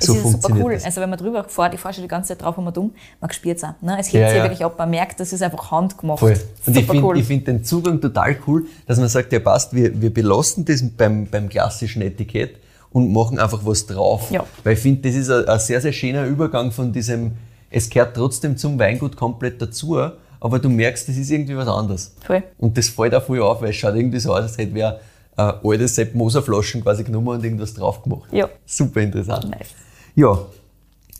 [0.00, 0.74] Es so ist super cool.
[0.74, 0.84] das.
[0.84, 2.92] Also wenn man drüber fährt, ich fahre schon die ganze Zeit drauf und man dumm,
[3.20, 3.74] man spürt es auch.
[3.80, 3.96] Ne?
[3.98, 4.44] Es hebt Ja, sich ja.
[4.44, 6.20] wirklich ab, man merkt, das ist einfach handgemacht.
[6.20, 6.32] Voll.
[6.66, 7.18] Und ich Super finde cool.
[7.18, 10.84] ich find den Zugang total cool, dass man sagt, ja passt, wir, wir belasten das
[10.96, 12.56] beim, beim klassischen Etikett
[12.90, 14.30] und machen einfach was drauf.
[14.30, 14.44] Ja.
[14.64, 17.32] Weil ich finde, das ist ein, ein sehr, sehr schöner Übergang von diesem,
[17.70, 19.98] es gehört trotzdem zum Weingut komplett dazu,
[20.40, 22.14] aber du merkst, das ist irgendwie was anderes.
[22.24, 22.42] Voll.
[22.58, 25.00] Und das fällt auch voll auf, weil es schaut irgendwie so aus, als hätte wer
[25.36, 28.32] äh, alte Sepp Moser Flaschen quasi genommen und irgendwas drauf gemacht.
[28.32, 28.48] Ja.
[28.64, 29.50] Super interessant.
[29.50, 29.74] Nice.
[30.14, 30.38] Ja,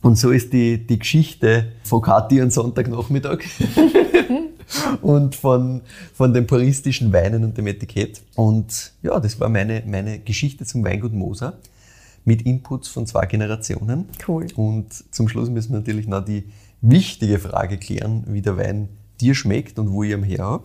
[0.03, 3.39] und so ist die, die Geschichte von Kathi am Sonntagnachmittag
[5.03, 5.83] und von,
[6.15, 8.23] von den puristischen Weinen und dem Etikett.
[8.35, 11.55] Und ja, das war meine, meine Geschichte zum Weingut Moser
[12.25, 14.07] mit Inputs von zwei Generationen.
[14.27, 14.47] Cool.
[14.57, 16.45] Und zum Schluss müssen wir natürlich noch die
[16.81, 18.89] wichtige Frage klären, wie der Wein
[19.21, 20.65] dir schmeckt und wo ich ihn her habe.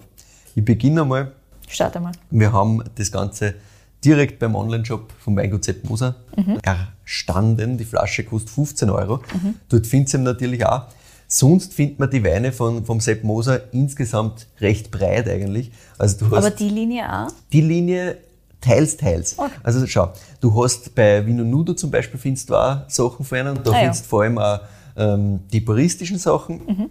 [0.56, 1.32] Ich beginne einmal
[1.68, 2.12] Starte mal.
[2.30, 3.56] wir haben das Ganze
[4.04, 6.16] direkt beim Online-Shop vom Weingut Sepp Moser
[6.62, 7.78] erstanden.
[7.78, 9.22] Die Flasche kostet 15 Euro.
[9.70, 10.88] Dort findet ihr ihn natürlich auch.
[11.36, 15.72] Sonst findet man die Weine von, vom Sepp Moser insgesamt recht breit eigentlich.
[15.98, 17.32] Also du hast Aber die Linie auch?
[17.52, 18.18] die Linie
[18.62, 19.40] teils, teils.
[19.40, 19.50] Okay.
[19.64, 23.60] Also schau, du hast bei Vino Nudo zum Beispiel findest du auch Sachen von ihnen.
[23.64, 23.80] Da Ah, ja.
[23.80, 24.60] findest du vor allem auch
[24.96, 26.62] ähm, die puristischen Sachen.
[26.68, 26.90] Mhm.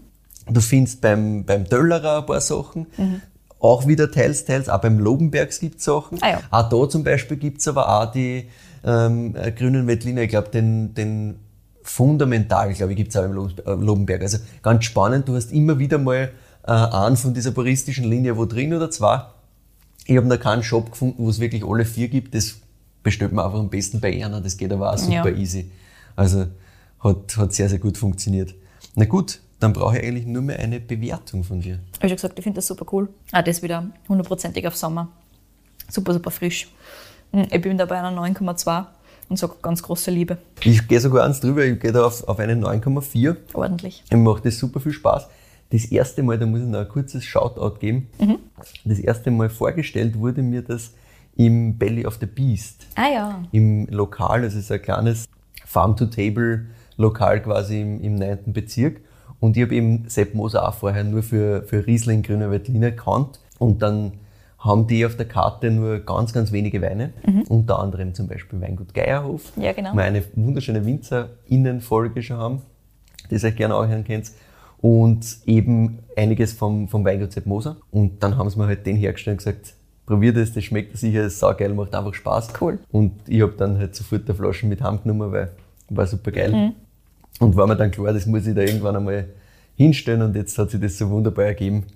[0.52, 2.86] Du findest beim, beim Döllerer ein paar Sachen.
[3.60, 4.68] Auch wieder teils, teils.
[4.68, 6.18] Auch beim Lobenbergs gibt es Sachen.
[6.20, 6.40] Ah, ja.
[6.50, 8.48] Auch da zum Beispiel gibt es aber auch die
[8.84, 10.22] ähm, äh, grünen Veltliner.
[10.22, 11.36] Ich glaube, den, den
[11.82, 14.22] Fundamental, glaube ich, gibt es auch im äh, Lobenberg.
[14.22, 15.28] Also ganz spannend.
[15.28, 16.30] Du hast immer wieder mal
[16.66, 19.22] äh, einen von dieser puristischen Linie wo drin oder zwei.
[20.06, 22.34] Ich habe noch keinen Shop gefunden, wo es wirklich alle vier gibt.
[22.34, 22.56] Das
[23.02, 24.40] bestellt man einfach am besten bei Erna.
[24.40, 25.36] Das geht aber auch super Ja.
[25.36, 25.70] easy.
[26.16, 26.46] Also
[27.00, 28.54] hat, hat sehr, sehr gut funktioniert.
[28.94, 31.74] Na gut, dann brauche ich eigentlich nur mehr eine Bewertung von dir.
[31.96, 33.08] Habe ich schon gesagt, ich finde das super cool.
[33.32, 35.08] Ah, das wieder hundertprozentig auf Sommer.
[35.88, 36.68] Super, super frisch.
[37.32, 38.86] Mm, Ich bin da bei einer 9,2
[39.32, 40.38] und sage ganz große Liebe.
[40.62, 43.36] Ich gehe sogar eins drüber, ich gehe da auf, auf eine 9,4.
[43.54, 44.04] Ordentlich.
[44.10, 45.26] Mir macht das super viel Spaß.
[45.70, 48.08] Das erste Mal, da muss ich noch ein kurzes Shoutout geben.
[48.84, 50.92] Das erste Mal vorgestellt wurde mir das
[51.34, 52.86] im Belly of the Beast.
[52.94, 53.42] Ah ja.
[53.52, 55.24] im Lokal, das ist ein kleines
[55.64, 58.52] Farm-to-Table-Lokal quasi im, im 9.
[58.52, 59.00] Bezirk.
[59.40, 63.40] Und ich habe eben Sepp Moser auch vorher nur für, für Riesling Grüner Veltliner gekannt.
[63.58, 64.12] Und dann
[64.62, 67.12] haben die auf der Karte nur ganz, ganz wenige Weine.
[67.48, 69.52] Unter anderem zum Beispiel Weingut Geierhof.
[69.56, 69.92] Ja, genau.
[69.92, 72.62] Wo wir eine wunderschöne Winzer-Innen-Folge schon haben,
[73.28, 74.30] die ihr euch gerne auch hören könnt.
[74.80, 77.76] Und eben einiges vom, vom Weingut Sepp Moser.
[77.90, 79.74] Und dann haben sie mir halt den hergestellt und gesagt,
[80.06, 82.50] probier das, das schmeckt sicher, ist saugeil, macht einfach Spaß.
[82.60, 82.78] Cool.
[82.92, 85.50] Und ich habe dann halt sofort eine Flasche mit heimgenommen, weil
[85.88, 86.72] war super geil.
[87.40, 89.26] Und war mir dann klar, das muss ich da irgendwann einmal
[89.76, 91.86] hinstellen und jetzt hat sich das so wunderbar ergeben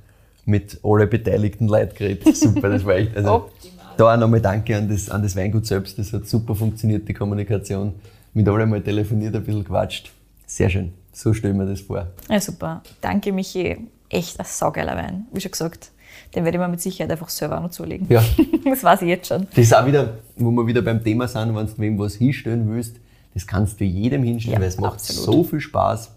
[0.47, 2.35] mit alle beteiligten Leuten geredet.
[2.37, 3.15] Super, das war echt.
[3.17, 3.51] Also,
[3.97, 7.15] da auch nochmal Danke an das, an das Weingut selbst, das hat super funktioniert, die
[7.15, 7.95] Kommunikation.
[8.35, 10.13] Mit allen mal telefoniert, ein bisschen quatscht.
[10.47, 10.93] Sehr schön.
[11.13, 12.07] So stellen wir das vor.
[12.29, 12.83] Ja, super.
[13.01, 13.77] Danke, Michi.
[14.11, 15.27] Echt ein saugeiler Wein.
[15.33, 15.91] Wie schon gesagt,
[16.35, 18.07] den werde ich mir mit Sicherheit einfach selber auch noch zulegen.
[18.09, 18.23] Ja.
[18.69, 19.47] Das weiß ich jetzt schon.
[19.51, 22.69] Das ist auch wieder, wo wir wieder beim Thema sind, wenn du wem was hinstellen
[22.69, 22.97] willst,
[23.33, 25.25] das kannst du jedem hinstellen, Ja, weil es macht absolut.
[25.25, 26.11] so viel Spaß.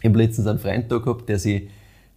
[0.00, 1.68] Ich habe letztens einen Freund da gehabt, der sich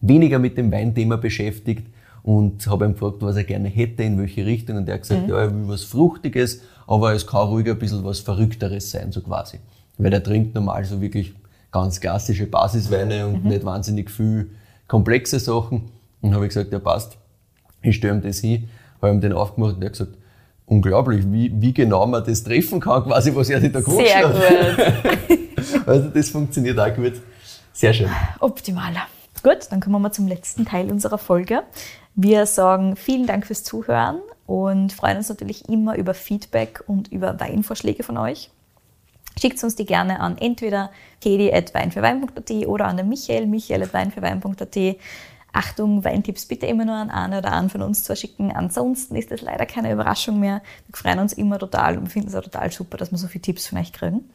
[0.04, 1.88] weniger mit dem Weinthema beschäftigt
[2.22, 4.78] und habe ihn gefragt, was er gerne hätte, in welche Richtung.
[4.78, 8.04] Und der hat gesagt, ja, er will was Fruchtiges, aber es kann ruhig ein bisschen
[8.04, 9.58] was Verrückteres sein, so quasi.
[9.98, 11.34] Weil der trinkt normal so wirklich
[11.72, 14.52] ganz klassische Basisweine und nicht wahnsinnig viel
[14.88, 15.90] komplexe Sachen.
[16.22, 17.18] Und habe ich gesagt, ja passt,
[17.82, 18.70] ich stelle ihm das hin,
[19.02, 20.14] habe ihm den aufgemacht und er hat gesagt,
[20.66, 24.28] unglaublich, wie, wie genau man das treffen kann, quasi, was er sich da gewünscht Sehr
[24.28, 25.28] hat.
[25.28, 25.40] gut.
[25.86, 27.14] Also das funktioniert auch gut.
[27.74, 28.10] Sehr schön.
[28.40, 28.94] Optimal.
[29.44, 31.64] Gut, dann kommen wir zum letzten Teil unserer Folge.
[32.16, 37.38] Wir sagen vielen Dank fürs Zuhören und freuen uns natürlich immer über Feedback und über
[37.42, 38.52] Weinvorschläge von euch.
[39.38, 44.98] Schickt uns die gerne an entweder kedi.weinfürwein.at oder an den Michael, michael.weinfürwein.at.
[45.52, 48.52] Achtung, Weintipps bitte immer nur an einen oder einen von uns zu schicken.
[48.52, 50.62] Ansonsten ist das leider keine Überraschung mehr.
[50.88, 53.42] Wir freuen uns immer total und finden es auch total super, dass wir so viele
[53.42, 54.30] Tipps von euch kriegen.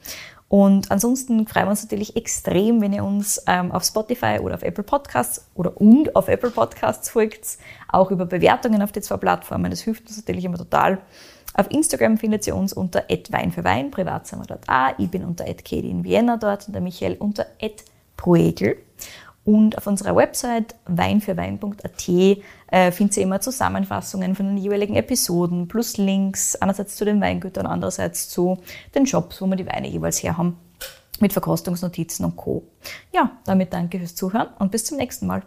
[0.49, 4.63] Und ansonsten freuen wir uns natürlich extrem, wenn ihr uns ähm, auf Spotify oder auf
[4.63, 9.71] Apple Podcasts oder und auf Apple Podcasts folgt, auch über Bewertungen auf die zwei Plattformen.
[9.71, 10.99] Das hilft uns natürlich immer total.
[11.53, 14.99] Auf Instagram findet ihr uns unter Wein für Wein, privat sind wir dort auch.
[14.99, 17.47] Ich bin unter Katie in Vienna dort und der Michael unter
[18.17, 18.77] Proegel.
[19.49, 25.97] Und auf unserer Website weinfürwein.at äh, findet ihr immer Zusammenfassungen von den jeweiligen Episoden plus
[25.97, 28.59] Links, einerseits zu den Weingütern, andererseits zu
[28.95, 30.59] den Shops, wo wir die Weine jeweils her haben,
[31.19, 32.65] mit Verkostungsnotizen und Co.
[33.11, 35.43] Ja, damit danke fürs Zuhören und bis zum nächsten Mal.